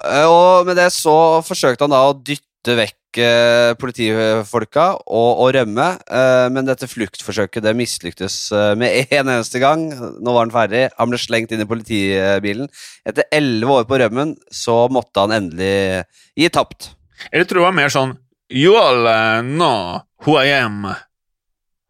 Eh, 0.04 0.26
Og 0.28 0.66
med 0.68 0.76
det 0.76 0.90
så 0.92 1.14
forsøkte 1.46 1.86
han 1.86 1.94
da 1.94 2.02
å 2.10 2.16
dytte 2.18 2.74
vekk 2.76 3.20
eh, 3.22 3.72
politifolka 3.80 4.84
og, 5.00 5.30
og 5.44 5.48
rømme, 5.56 5.86
eh, 6.12 6.48
men 6.52 6.68
dette 6.68 6.88
fluktforsøket 6.90 7.64
det 7.64 7.72
mislyktes 7.78 8.36
med 8.78 8.92
en 9.16 9.30
eneste 9.32 9.62
gang. 9.62 9.86
Nå 9.94 10.34
var 10.34 10.44
han 10.44 10.52
ferdig, 10.54 10.84
han 10.98 11.12
ble 11.12 11.20
slengt 11.22 11.54
inn 11.56 11.64
i 11.64 11.68
politibilen. 11.70 12.68
Etter 13.08 13.24
elleve 13.32 13.78
år 13.80 13.88
på 13.88 14.00
rømmen 14.02 14.36
så 14.52 14.82
måtte 14.92 15.24
han 15.24 15.32
endelig 15.38 16.04
gi 16.38 16.52
tapt. 16.52 16.92
Eller 17.30 17.46
tror 17.48 17.62
jeg 17.62 17.68
var 17.70 17.78
mer 17.80 17.92
sånn 17.94 18.16
You 18.52 18.74
all 18.76 19.06
know 19.46 20.02
who 20.26 20.36
I 20.36 20.50
am. 20.58 20.82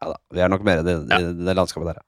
Ja 0.03 0.13
da, 0.13 0.17
vi 0.35 0.43
er 0.45 0.51
nok 0.53 0.63
mer 0.67 0.83
i 0.83 0.87
det, 0.87 0.95
Ja. 1.11 1.19
i 1.19 1.33
det 1.49 1.55
landskapet 1.59 1.89
der, 1.91 1.99
ja. 1.99 2.07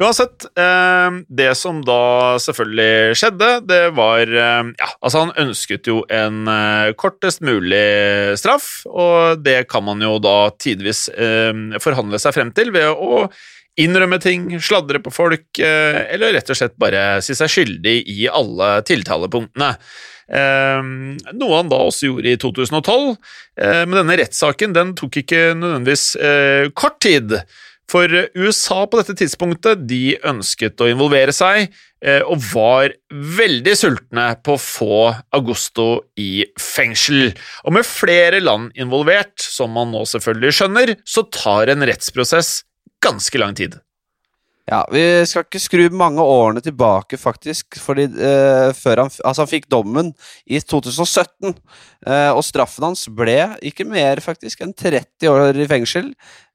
Uansett, 0.00 0.44
eh, 0.56 1.10
det 1.28 1.50
som 1.60 1.82
da 1.84 2.36
selvfølgelig 2.40 3.16
skjedde, 3.20 3.50
det 3.68 3.82
var 3.96 4.24
eh, 4.24 4.70
Ja, 4.78 4.88
altså, 5.00 5.26
han 5.26 5.34
ønsket 5.44 5.90
jo 5.90 5.98
en 6.12 6.48
eh, 6.48 6.92
kortest 6.96 7.44
mulig 7.44 8.36
straff, 8.40 8.86
og 8.88 9.42
det 9.44 9.66
kan 9.72 9.84
man 9.84 10.00
jo 10.04 10.16
da 10.22 10.50
tidvis 10.56 11.06
forhandle 11.82 12.18
seg 12.20 12.34
frem 12.36 12.50
til 12.56 12.72
ved 12.74 12.88
å 12.88 13.26
innrømme 13.76 14.16
ting, 14.24 14.48
sladre 14.62 15.02
på 15.04 15.12
folk, 15.12 15.60
eller 15.60 16.32
rett 16.32 16.48
og 16.48 16.56
slett 16.56 16.76
bare 16.80 17.20
si 17.24 17.36
seg 17.36 17.50
skyldig 17.52 17.96
i 18.08 18.24
alle 18.32 18.70
tiltalepunktene. 18.88 19.68
Noe 21.36 21.58
han 21.58 21.68
da 21.70 21.82
også 21.84 22.08
gjorde 22.08 22.32
i 22.32 22.40
2012, 22.40 23.12
eh, 23.60 23.82
men 23.84 24.00
denne 24.00 24.16
rettssaken 24.22 24.72
den 24.76 24.96
tok 24.98 25.20
ikke 25.20 25.50
nødvendigvis 25.60 26.08
kort 26.76 27.00
tid. 27.04 27.36
For 27.90 28.10
USA 28.34 28.80
på 28.90 28.98
dette 28.98 29.14
tidspunktet 29.20 29.84
de 29.86 30.16
ønsket 30.26 30.82
å 30.82 30.88
involvere 30.90 31.34
seg, 31.34 31.70
eh, 32.02 32.22
og 32.26 32.42
var 32.50 32.96
veldig 33.10 33.76
sultne 33.78 34.26
på 34.42 34.56
å 34.56 34.62
få 34.62 34.98
Augusto 35.36 35.88
i 36.18 36.44
fengsel. 36.58 37.30
Og 37.64 37.78
med 37.78 37.86
flere 37.86 38.42
land 38.42 38.74
involvert, 38.74 39.38
som 39.38 39.70
man 39.76 39.94
nå 39.94 40.02
selvfølgelig 40.10 40.58
skjønner, 40.58 40.96
så 41.06 41.26
tar 41.30 41.70
en 41.70 41.86
rettsprosess 41.86 42.64
ganske 43.04 43.38
lang 43.38 43.54
tid. 43.54 43.78
Ja, 44.66 44.80
Vi 44.90 45.02
skal 45.30 45.44
ikke 45.46 45.60
skru 45.62 45.84
mange 45.94 46.18
årene 46.26 46.58
tilbake, 46.64 47.14
faktisk. 47.22 47.76
fordi 47.78 48.08
eh, 48.18 48.72
før 48.74 49.04
han, 49.04 49.12
altså 49.22 49.44
han 49.44 49.50
fikk 49.52 49.68
dommen 49.70 50.08
i 50.50 50.58
2017. 50.58 51.52
Eh, 52.06 52.30
og 52.34 52.42
straffen 52.42 52.88
hans 52.88 53.04
ble 53.14 53.36
ikke 53.62 53.86
mer 53.86 54.18
faktisk 54.24 54.64
enn 54.66 54.74
30 54.74 55.30
år 55.30 55.60
i 55.62 55.68
fengsel. 55.70 56.08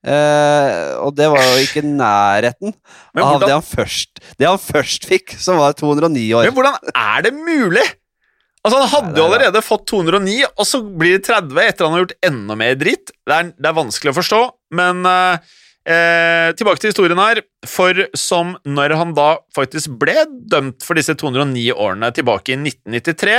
Eh, 0.04 0.92
og 1.00 1.16
det 1.16 1.30
var 1.32 1.40
jo 1.46 1.64
ikke 1.64 1.86
nærheten 1.88 2.74
hvordan, 3.16 3.32
av 3.38 3.46
det 3.48 3.54
han, 3.56 3.64
først, 3.66 4.20
det 4.42 4.50
han 4.50 4.60
først 4.60 5.08
fikk, 5.08 5.38
som 5.40 5.62
var 5.62 5.76
209 5.80 6.28
år. 6.42 6.50
Men 6.50 6.58
hvordan 6.58 6.92
er 6.92 7.28
det 7.30 7.34
mulig? 7.38 7.88
Altså 8.62 8.78
Han 8.84 8.92
hadde 8.92 9.18
jo 9.18 9.24
er- 9.24 9.32
allerede 9.32 9.64
fått 9.66 9.88
209, 9.90 10.36
og 10.52 10.68
så 10.70 10.84
blir 10.84 11.16
det 11.16 11.24
30 11.32 11.64
etter 11.64 11.88
han 11.88 11.96
har 11.96 12.04
gjort 12.04 12.18
enda 12.28 12.60
mer 12.60 12.76
dritt. 12.78 13.10
Det 13.26 13.34
er, 13.40 13.54
det 13.56 13.72
er 13.72 13.80
vanskelig 13.80 14.12
å 14.12 14.20
forstå, 14.20 14.42
men 14.78 15.00
eh, 15.10 15.56
eh, 15.88 16.50
tilbake 16.58 16.82
til 16.82 16.92
historien 16.94 17.22
her. 17.22 17.44
For 17.68 18.06
som 18.18 18.56
når 18.66 18.98
han 19.00 19.14
da 19.18 19.36
faktisk 19.56 19.98
ble 20.02 20.26
dømt 20.52 20.86
for 20.86 21.00
disse 21.00 21.16
209 21.18 21.70
årene 21.76 22.12
tilbake 22.16 22.56
i 22.56 22.60
1993, 22.60 23.38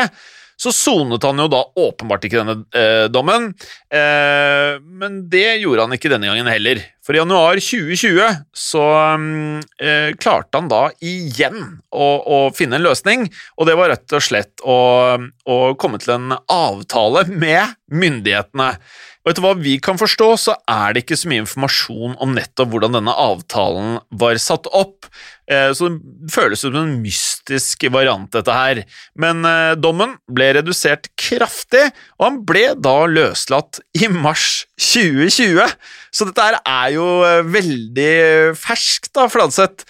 så 0.62 0.70
sonet 0.74 1.24
han 1.26 1.40
jo 1.42 1.48
da 1.50 1.62
åpenbart 1.82 2.26
ikke 2.26 2.42
denne 2.42 2.60
eh, 2.76 3.06
dommen. 3.10 3.50
Eh, 3.92 4.78
men 4.82 5.24
det 5.32 5.62
gjorde 5.62 5.88
han 5.88 5.96
ikke 5.96 6.12
denne 6.12 6.30
gangen 6.30 6.50
heller. 6.50 6.82
For 7.02 7.16
i 7.16 7.18
januar 7.18 7.58
2020 7.58 8.44
så 8.54 8.82
um, 9.18 9.58
eh, 9.82 10.12
klarte 10.22 10.60
han 10.60 10.68
da 10.70 10.84
igjen 11.02 11.80
å, 11.90 12.06
å, 12.22 12.38
finne 12.54 12.78
en 12.78 12.86
løsning, 12.86 13.26
og 13.58 13.66
det 13.66 13.74
var 13.78 13.90
rett 13.90 14.14
og 14.14 14.22
slett 14.22 14.62
å, 14.62 14.76
å 15.18 15.56
komme 15.82 15.98
til 16.02 16.14
en 16.14 16.36
avtale 16.46 17.26
med 17.26 17.74
myndighetene. 17.90 18.76
Og 19.22 19.30
etter 19.30 19.44
hva 19.44 19.52
vi 19.54 19.76
kan 19.78 19.98
forstå, 20.00 20.28
så 20.40 20.54
er 20.70 20.94
det 20.94 21.04
ikke 21.04 21.18
så 21.18 21.28
mye 21.30 21.44
informasjon 21.44 22.16
om 22.22 22.32
nettopp 22.34 22.72
hvordan 22.72 22.96
denne 22.96 23.14
avtalen 23.14 24.00
var 24.18 24.38
satt 24.42 24.66
opp, 24.74 25.06
eh, 25.46 25.70
så 25.78 25.92
det 25.94 26.32
føles 26.34 26.64
som 26.64 26.74
en 26.80 26.96
mystisk 27.04 27.86
variant, 27.94 28.26
dette 28.34 28.56
her. 28.56 28.82
Men 29.14 29.46
eh, 29.46 29.76
dommen 29.78 30.16
ble 30.26 30.50
redusert 30.58 31.06
kraftig, 31.14 31.84
og 32.18 32.26
han 32.26 32.40
ble 32.48 32.64
da 32.82 32.96
løslatt 33.06 33.78
i 33.94 34.10
mars 34.10 34.64
2020. 34.90 35.70
Så 36.10 36.26
dette 36.26 36.48
her 36.48 36.58
er 36.58 36.91
jo 36.94 37.06
eh, 37.26 37.40
veldig 37.46 38.12
fersk, 38.58 39.10
da, 39.14 39.28
Fladseth. 39.32 39.86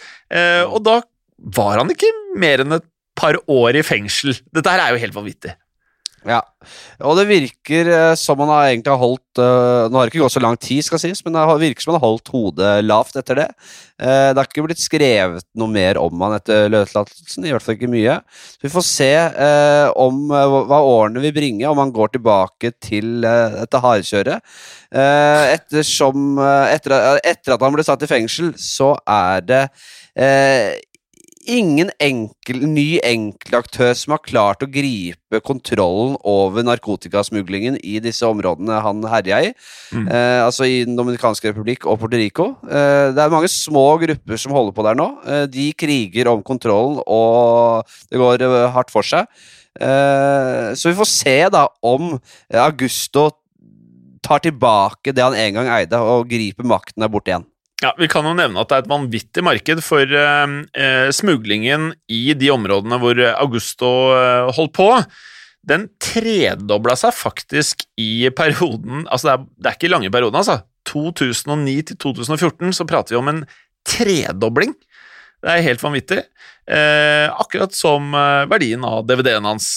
Og 0.72 0.78
da 0.86 1.00
var 1.52 1.82
han 1.82 1.90
ikke 1.92 2.08
mer 2.40 2.62
enn 2.62 2.78
et 2.78 2.86
par 3.18 3.36
år 3.50 3.76
i 3.76 3.82
fengsel. 3.84 4.32
Dette 4.54 4.72
her 4.72 4.80
er 4.80 4.94
jo 4.94 5.02
helt 5.02 5.16
vanvittig. 5.16 5.52
Ja, 6.22 6.38
og 7.02 7.16
det 7.18 7.24
virker 7.26 7.88
uh, 7.90 8.12
som 8.18 8.38
han 8.44 8.50
har 8.52 8.68
egentlig 8.68 8.94
holdt 9.00 9.40
uh, 9.42 9.88
Nå 9.90 9.98
har 9.98 10.06
det 10.06 10.12
ikke 10.12 10.22
gått 10.22 10.37
så 10.37 10.42
lang 10.42 10.58
tid, 10.61 10.85
skal 10.87 11.00
sies, 11.02 11.22
men 11.26 11.35
det 11.35 11.42
virker 11.64 11.82
som 11.82 11.90
han 11.92 11.98
har 11.98 12.12
holdt 12.12 12.30
hodet 12.30 12.74
lavt 12.87 13.18
etter 13.18 13.40
det. 13.40 13.46
Uh, 13.98 14.30
det 14.30 14.38
har 14.38 14.46
ikke 14.46 14.64
blitt 14.68 14.82
skrevet 14.82 15.46
noe 15.58 15.72
mer 15.72 15.98
om 15.98 16.22
han 16.22 16.37
etter 16.37 16.70
løslatelsen, 16.70 17.48
i 17.48 17.54
hvert 17.54 17.64
fall 17.64 17.74
ikke 17.74 17.90
mye. 17.90 18.20
Så 18.54 18.68
vi 18.68 18.70
får 18.70 18.87
se 18.87 19.11
om 19.98 20.22
hva 20.30 20.78
årene 20.87 21.22
vil 21.24 21.35
bringe, 21.35 21.66
om 21.68 21.80
han 21.82 21.92
går 21.94 22.14
tilbake 22.14 22.72
til 22.82 23.24
dette 23.24 23.82
hardkjøret. 23.82 24.54
ettersom 24.92 26.38
etter, 26.42 26.94
etter, 27.18 27.54
at 27.54 27.66
han 27.66 27.74
ble 27.74 27.85
satt 27.87 28.04
i 28.06 28.11
fengsel, 28.11 28.52
så 28.58 28.94
er 29.08 29.46
det 29.46 29.62
ingen 31.48 31.90
enkel, 32.02 32.62
ny 32.68 33.00
enkeltaktør 33.05 33.92
som 33.98 34.14
har 34.14 34.22
klart 34.24 34.62
å 34.64 34.68
gripe 34.70 35.40
kontrollen 35.44 36.14
over 36.28 36.64
narkotikasmuglingen 36.66 37.78
i 37.83 37.98
disse 38.05 38.26
områdene 38.26 38.81
han 38.85 39.02
herja 39.11 39.40
i. 39.48 39.50
Mm. 39.92 40.07
Eh, 40.07 40.38
altså 40.44 40.68
i 40.68 40.83
Den 40.87 40.96
dominikanske 40.98 41.52
republikk 41.52 41.87
og 41.87 42.00
Puerto 42.02 42.20
Rico. 42.20 42.48
Eh, 42.66 43.11
det 43.14 43.22
er 43.24 43.35
mange 43.35 43.50
små 43.50 43.98
grupper 44.02 44.40
som 44.40 44.55
holder 44.57 44.76
på 44.76 44.87
der 44.87 44.98
nå. 44.98 45.09
Eh, 45.26 45.44
de 45.50 45.68
kriger 45.74 46.31
om 46.33 46.42
kontrollen, 46.46 47.02
og 47.07 47.87
det 48.11 48.22
går 48.22 48.46
eh, 48.46 48.70
hardt 48.74 48.92
for 48.94 49.07
seg. 49.07 49.31
Eh, 49.81 50.72
så 50.76 50.90
vi 50.90 50.98
får 50.98 51.11
se 51.11 51.38
da 51.52 51.66
om 51.83 52.16
Augusto 52.62 53.31
tar 54.22 54.42
tilbake 54.44 55.14
det 55.14 55.24
han 55.24 55.37
en 55.37 55.59
gang 55.59 55.72
eide, 55.81 55.98
og 55.98 56.28
griper 56.31 56.66
makten 56.68 57.02
der 57.02 57.11
borte 57.11 57.33
igjen. 57.33 57.48
Ja, 57.83 57.90
Vi 57.99 58.07
kan 58.11 58.27
jo 58.27 58.37
nevne 58.38 58.62
at 58.62 58.71
det 58.71 58.77
er 58.77 58.85
et 58.85 58.92
vanvittig 58.92 59.42
marked 59.42 59.83
for 59.83 60.07
uh, 60.07 60.47
uh, 60.47 61.09
smuglingen 61.14 61.90
i 62.07 62.23
de 62.38 62.53
områdene 62.55 62.99
hvor 63.03 63.18
Augusto 63.33 63.90
eh, 64.14 64.51
holdt 64.55 64.75
på. 64.77 64.88
Den 65.66 65.88
tredobla 66.03 66.95
seg 66.99 67.14
faktisk 67.14 67.85
i 68.01 68.27
perioden 68.35 69.05
Altså, 69.07 69.29
det 69.29 69.33
er, 69.33 69.45
det 69.47 69.71
er 69.71 69.77
ikke 69.79 69.90
lange 69.92 70.11
perioden, 70.14 70.38
altså. 70.38 70.62
2009 70.90 71.75
til 71.90 71.99
2014 72.03 72.75
så 72.75 72.87
prater 72.90 73.14
vi 73.14 73.21
om 73.21 73.31
en 73.31 73.45
tredobling. 73.87 74.75
Det 75.42 75.51
er 75.51 75.64
helt 75.66 75.83
vanvittig. 75.83 76.18
Eh, 76.66 77.27
akkurat 77.31 77.75
som 77.75 78.11
verdien 78.51 78.83
av 78.87 79.07
DVD-en 79.07 79.47
hans. 79.47 79.71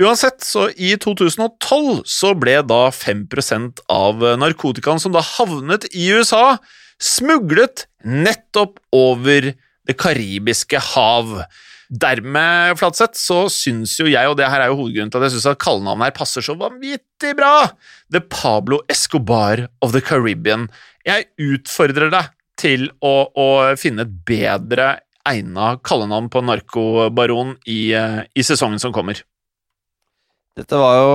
Uansett, 0.00 0.44
så 0.44 0.68
i 0.76 0.94
2012 1.00 2.04
så 2.08 2.32
ble 2.36 2.58
da 2.68 2.86
5% 2.92 3.84
av 3.92 4.24
narkotikaen 4.40 5.00
som 5.00 5.16
da 5.16 5.24
havnet 5.24 5.88
i 5.92 6.10
USA, 6.12 6.56
smuglet 7.02 7.86
nettopp 8.04 8.80
over 8.94 9.52
det 9.84 9.96
karibiske 10.00 10.80
hav. 10.92 11.36
Dermed, 11.94 12.78
Flatseth, 12.80 13.18
så 13.20 13.44
syns 13.52 13.98
jo 14.00 14.08
jeg, 14.08 14.26
og 14.26 14.38
det 14.38 14.48
her 14.50 14.64
er 14.64 14.72
jo 14.72 14.78
hovedgrunnen 14.80 15.12
til 15.12 15.20
at 15.20 15.28
jeg 15.28 15.36
syns 15.36 15.50
at 15.52 15.60
kallenavnet 15.62 16.08
her 16.08 16.16
passer 16.16 16.44
så 16.44 16.56
vanvittig 16.58 17.34
bra, 17.38 17.68
The 18.10 18.22
Pablo 18.24 18.80
Escobar 18.90 19.66
of 19.84 19.92
the 19.94 20.02
Caribbean. 20.02 20.70
Jeg 21.06 21.28
utfordrer 21.38 22.10
deg 22.14 22.32
til 22.60 22.88
å, 23.04 23.28
å 23.28 23.48
finne 23.78 24.06
et 24.06 24.16
bedre 24.26 24.94
egna 25.28 25.74
kallenavn 25.84 26.30
på 26.32 26.42
narkobaron 26.44 27.54
i, 27.70 27.94
eh, 27.96 28.24
i 28.36 28.44
sesongen 28.44 28.80
som 28.80 28.92
kommer. 28.94 29.20
Dette 30.54 30.78
var 30.78 31.00
jo 31.00 31.14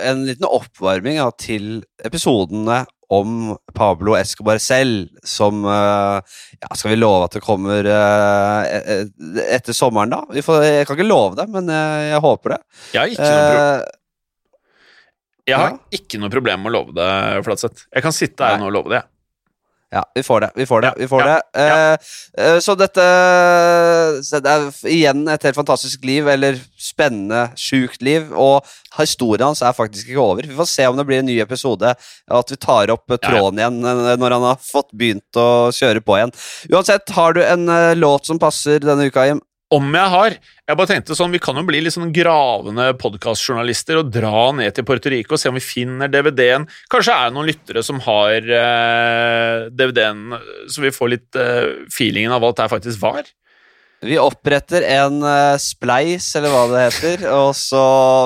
en 0.00 0.22
liten 0.24 0.48
oppvarming 0.48 1.18
ja, 1.18 1.28
til 1.36 1.82
episodene 2.06 2.82
om 3.12 3.52
Pablo 3.76 4.16
Escobar 4.16 4.60
selv, 4.62 5.10
som 5.26 5.64
uh, 5.68 6.20
ja, 6.56 6.70
Skal 6.78 6.94
vi 6.94 7.00
love 7.00 7.26
at 7.26 7.36
det 7.36 7.42
kommer 7.44 7.88
uh, 7.88 8.62
etter 9.52 9.76
sommeren, 9.76 10.14
da? 10.14 10.42
Får, 10.44 10.62
jeg 10.64 10.86
kan 10.88 10.98
ikke 10.98 11.08
love 11.08 11.36
det, 11.40 11.48
men 11.52 11.68
jeg, 11.72 12.06
jeg 12.12 12.22
håper 12.24 12.56
det. 12.56 12.60
Jeg 12.94 13.02
har 13.02 13.12
ikke 13.12 13.28
noe 13.28 13.42
problem. 13.50 13.90
Jeg 15.42 15.58
har 15.58 15.72
ja. 15.72 15.78
ikke 15.98 16.22
noe 16.22 16.30
problem 16.30 16.62
med 16.62 16.70
å 16.70 16.76
love 16.76 16.94
det, 16.96 17.10
Flatseth. 17.46 17.88
Jeg 17.90 18.04
kan 18.04 18.14
sitte 18.14 18.46
her 18.46 18.60
nå 18.62 18.70
og 18.70 18.76
love 18.78 18.94
det. 18.94 19.02
Ja, 19.92 20.02
vi 20.14 20.22
får 20.24 20.40
det. 20.40 20.50
Vi 20.56 20.66
får 20.66 20.82
det. 20.82 20.92
vi 20.96 21.08
får 21.08 21.22
det. 21.28 21.38
Uh, 21.52 22.58
så 22.64 22.74
dette 22.80 23.04
så 24.24 24.40
Det 24.40 24.52
er 24.52 24.88
igjen 24.88 25.26
et 25.28 25.44
helt 25.44 25.58
fantastisk 25.58 26.06
liv, 26.08 26.28
eller 26.32 26.56
spennende, 26.80 27.44
sjukt 27.60 28.00
liv. 28.00 28.30
Og 28.32 28.64
historien 28.96 29.50
hans 29.50 29.60
er 29.60 29.76
faktisk 29.76 30.08
ikke 30.08 30.24
over. 30.24 30.48
Vi 30.48 30.56
får 30.56 30.70
se 30.72 30.88
om 30.88 30.96
det 30.96 31.06
blir 31.08 31.20
en 31.20 31.28
ny 31.28 31.36
episode, 31.44 31.92
at 31.92 32.54
vi 32.54 32.60
tar 32.60 32.94
opp 32.94 33.12
tråden 33.20 33.60
igjen 33.60 33.80
eh, 33.84 34.16
når 34.16 34.38
han 34.38 34.48
har 34.48 34.64
fått 34.64 34.90
begynt 34.96 35.40
å 35.40 35.68
kjøre 35.76 36.00
på 36.04 36.18
igjen. 36.18 36.34
Uansett, 36.72 37.12
har 37.12 37.36
du 37.36 37.44
en 37.44 37.68
uh, 37.68 37.92
låt 37.98 38.32
som 38.32 38.40
passer 38.40 38.80
denne 38.80 39.10
uka, 39.12 39.28
Jim? 39.28 39.44
Om 39.72 39.94
jeg 39.96 40.12
har. 40.12 40.34
Jeg 40.68 40.78
bare 40.78 40.90
tenkte 40.90 41.16
sånn, 41.16 41.32
Vi 41.32 41.40
kan 41.42 41.56
jo 41.56 41.64
bli 41.64 41.80
litt 41.80 41.94
sånn 41.94 42.12
gravende 42.14 42.90
podkastjournalister 43.00 44.02
og 44.02 44.10
dra 44.12 44.50
ned 44.56 44.76
til 44.76 44.86
Puerto 44.88 45.12
Rico 45.12 45.36
og 45.36 45.40
se 45.40 45.48
om 45.48 45.56
vi 45.56 45.64
finner 45.64 46.12
DVD-en. 46.12 46.66
Kanskje 46.92 47.14
er 47.16 47.30
det 47.30 47.36
noen 47.36 47.48
lyttere 47.48 47.84
som 47.86 48.00
har 48.04 48.50
eh, 48.58 49.68
DVD-en, 49.72 50.36
så 50.68 50.84
vi 50.84 50.92
får 50.92 51.14
litt 51.14 51.40
eh, 51.40 51.86
feelingen 51.92 52.34
av 52.36 52.44
hva 52.44 52.52
det 52.56 52.68
faktisk 52.72 53.00
var. 53.02 53.30
Vi 54.02 54.16
oppretter 54.18 54.82
en 54.82 55.20
uh, 55.22 55.54
spleis, 55.62 56.26
eller 56.34 56.50
hva 56.50 56.62
det 56.72 56.80
heter. 56.88 57.22
Og 57.44 57.52
så 57.54 57.82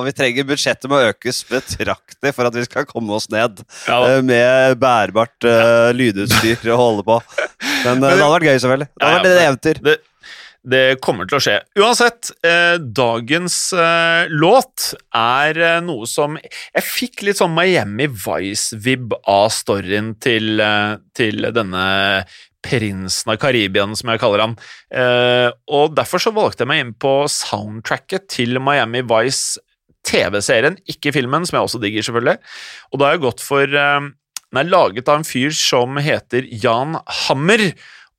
Vi 0.06 0.14
trenger 0.16 0.48
budsjettet 0.48 0.88
må 0.88 1.02
økes 1.10 1.42
betraktelig 1.50 2.32
for 2.32 2.48
at 2.48 2.56
vi 2.56 2.64
skal 2.64 2.88
komme 2.88 3.12
oss 3.18 3.28
ned. 3.32 3.60
Ja, 3.84 4.00
uh, 4.00 4.22
med 4.24 4.80
bærbart 4.80 5.36
uh, 5.44 5.92
lydutstyr 5.96 6.72
å 6.72 6.80
holde 6.80 7.04
på. 7.06 7.20
Men, 7.84 8.00
Men 8.00 8.08
det 8.08 8.16
hadde 8.16 8.32
vært 8.32 8.48
gøy, 8.48 8.58
selvfølgelig. 8.64 8.90
Det 8.96 9.10
hadde 9.10 9.20
vært 9.20 9.32
et 9.34 9.44
eventyr. 9.44 9.82
Det, 9.84 9.98
det 10.66 10.98
kommer 11.04 11.28
til 11.28 11.38
å 11.38 11.42
skje. 11.42 11.56
Uansett, 11.78 12.32
eh, 12.46 12.74
dagens 12.80 13.56
eh, 13.72 14.32
låt 14.32 14.90
er 15.14 15.60
eh, 15.62 15.78
noe 15.84 16.08
som 16.10 16.34
Jeg 16.40 16.84
fikk 16.84 17.22
litt 17.26 17.38
sånn 17.38 17.54
Miami 17.54 18.08
Vice-vib 18.10 19.14
av 19.30 19.46
storyen 19.54 20.14
til, 20.22 20.58
eh, 20.60 20.96
til, 21.14 21.48
denne 21.54 21.86
prinsen 22.66 23.30
av 23.30 23.38
Karibien, 23.38 23.94
som 23.94 24.10
jeg 24.10 24.22
kaller 24.22 24.42
han. 24.42 24.56
Eh, 24.90 25.48
og 25.70 25.94
derfor 25.94 26.22
så 26.22 26.34
valgte 26.34 26.64
jeg 26.64 26.72
meg 26.72 26.82
inn 26.82 26.94
på 26.98 27.14
soundtracket 27.30 28.26
til 28.34 28.58
Miami 28.58 29.04
Vice 29.06 29.62
TV-serien, 30.06 30.78
ikke 30.90 31.14
filmen, 31.14 31.46
som 31.46 31.60
jeg 31.60 31.68
også 31.68 31.82
digger, 31.82 32.06
selvfølgelig. 32.06 32.40
Og 32.90 32.98
da 32.98 33.06
har 33.06 33.16
jeg 33.16 33.26
gått 33.28 33.44
for 33.44 33.62
eh, 33.70 34.08
Den 34.46 34.60
er 34.62 34.70
laget 34.70 35.08
av 35.10 35.20
en 35.20 35.26
fyr 35.26 35.54
som 35.54 35.98
heter 36.02 36.46
Jan 36.62 36.98
Hammer. 37.26 37.64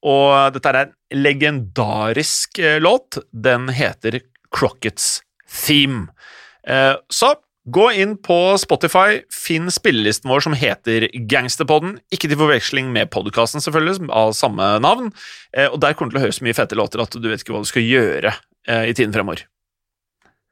Og 0.06 0.54
dette 0.54 0.72
er 0.72 0.80
en 0.82 0.97
legendarisk 1.14 2.60
eh, 2.60 2.80
låt. 2.82 3.18
Den 3.32 3.70
heter 3.70 4.20
Crockets 4.52 5.22
Theme. 5.68 6.08
Eh, 6.68 6.96
så 7.10 7.34
gå 7.68 7.92
inn 7.92 8.16
på 8.24 8.58
Spotify, 8.58 9.22
finn 9.34 9.72
spillelisten 9.72 10.32
vår 10.32 10.46
som 10.48 10.56
heter 10.56 11.10
Gangsterpodden. 11.28 11.98
Ikke 12.12 12.30
til 12.32 12.40
forveksling 12.40 12.94
med 12.96 13.12
podkasten, 13.12 13.64
selvfølgelig, 13.64 14.08
av 14.12 14.32
samme 14.38 14.78
navn. 14.84 15.12
Eh, 15.58 15.68
og 15.68 15.82
der 15.84 15.98
kommer 15.98 16.14
det 16.14 16.18
til 16.18 16.24
å 16.24 16.28
høres 16.28 16.44
mye 16.46 16.58
fete 16.58 16.80
låter 16.80 17.04
at 17.04 17.20
du 17.20 17.30
vet 17.30 17.44
ikke 17.44 17.56
hva 17.56 17.64
du 17.66 17.70
skal 17.70 17.88
gjøre 17.88 18.36
i 18.68 18.92
tiden 18.92 19.14
fremover. 19.16 19.46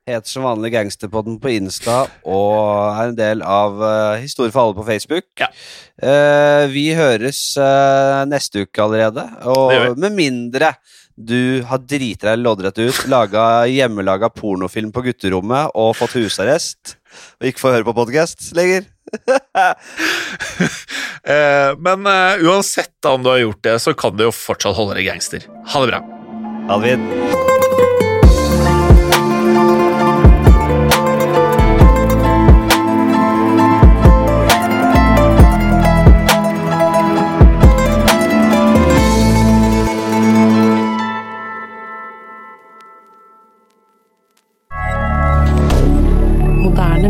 Heter 0.06 0.30
som 0.30 0.44
vanlig 0.46 0.70
Gangsterpodden 0.70 1.40
på 1.42 1.50
Insta 1.56 2.04
og 2.30 2.92
er 2.94 3.08
en 3.08 3.16
del 3.18 3.40
av 3.42 3.80
uh, 3.82 4.22
Historie 4.22 4.54
for 4.54 4.62
alle 4.62 4.78
på 4.78 4.86
Facebook. 4.86 5.26
Ja. 5.42 5.48
Uh, 5.98 6.70
vi 6.70 6.94
høres 6.94 7.40
uh, 7.58 8.22
neste 8.30 8.68
uke 8.68 8.86
allerede, 8.86 9.24
og 9.50 9.98
med 9.98 10.14
mindre 10.14 10.76
du 11.18 11.66
har 11.66 11.82
driti 11.82 12.22
deg 12.22 12.38
loddrett 12.44 12.78
ut, 12.84 13.00
laga 13.10 13.66
hjemmelaga 13.72 14.30
pornofilm 14.30 14.94
på 14.94 15.08
gutterommet 15.08 15.74
og 15.74 15.96
fått 15.98 16.20
husarrest, 16.20 17.00
og 17.40 17.50
ikke 17.50 17.64
får 17.64 17.78
høre 17.80 17.90
på 17.90 17.98
podkast 17.98 18.52
lenger. 18.58 18.86
Men 21.88 22.10
uansett 22.46 23.10
om 23.10 23.26
du 23.26 23.32
har 23.32 23.42
gjort 23.42 23.64
det, 23.72 23.78
så 23.82 23.98
kan 23.98 24.20
du 24.20 24.28
jo 24.28 24.36
fortsatt 24.36 24.78
holde 24.78 25.00
deg 25.00 25.10
gangster. 25.10 25.48
Ha 25.72 25.86
det 25.86 25.96
bra. 25.96 26.04
Ha 26.70 26.84
det 26.84 26.98
fint. 26.98 27.65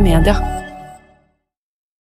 media. 0.06 0.55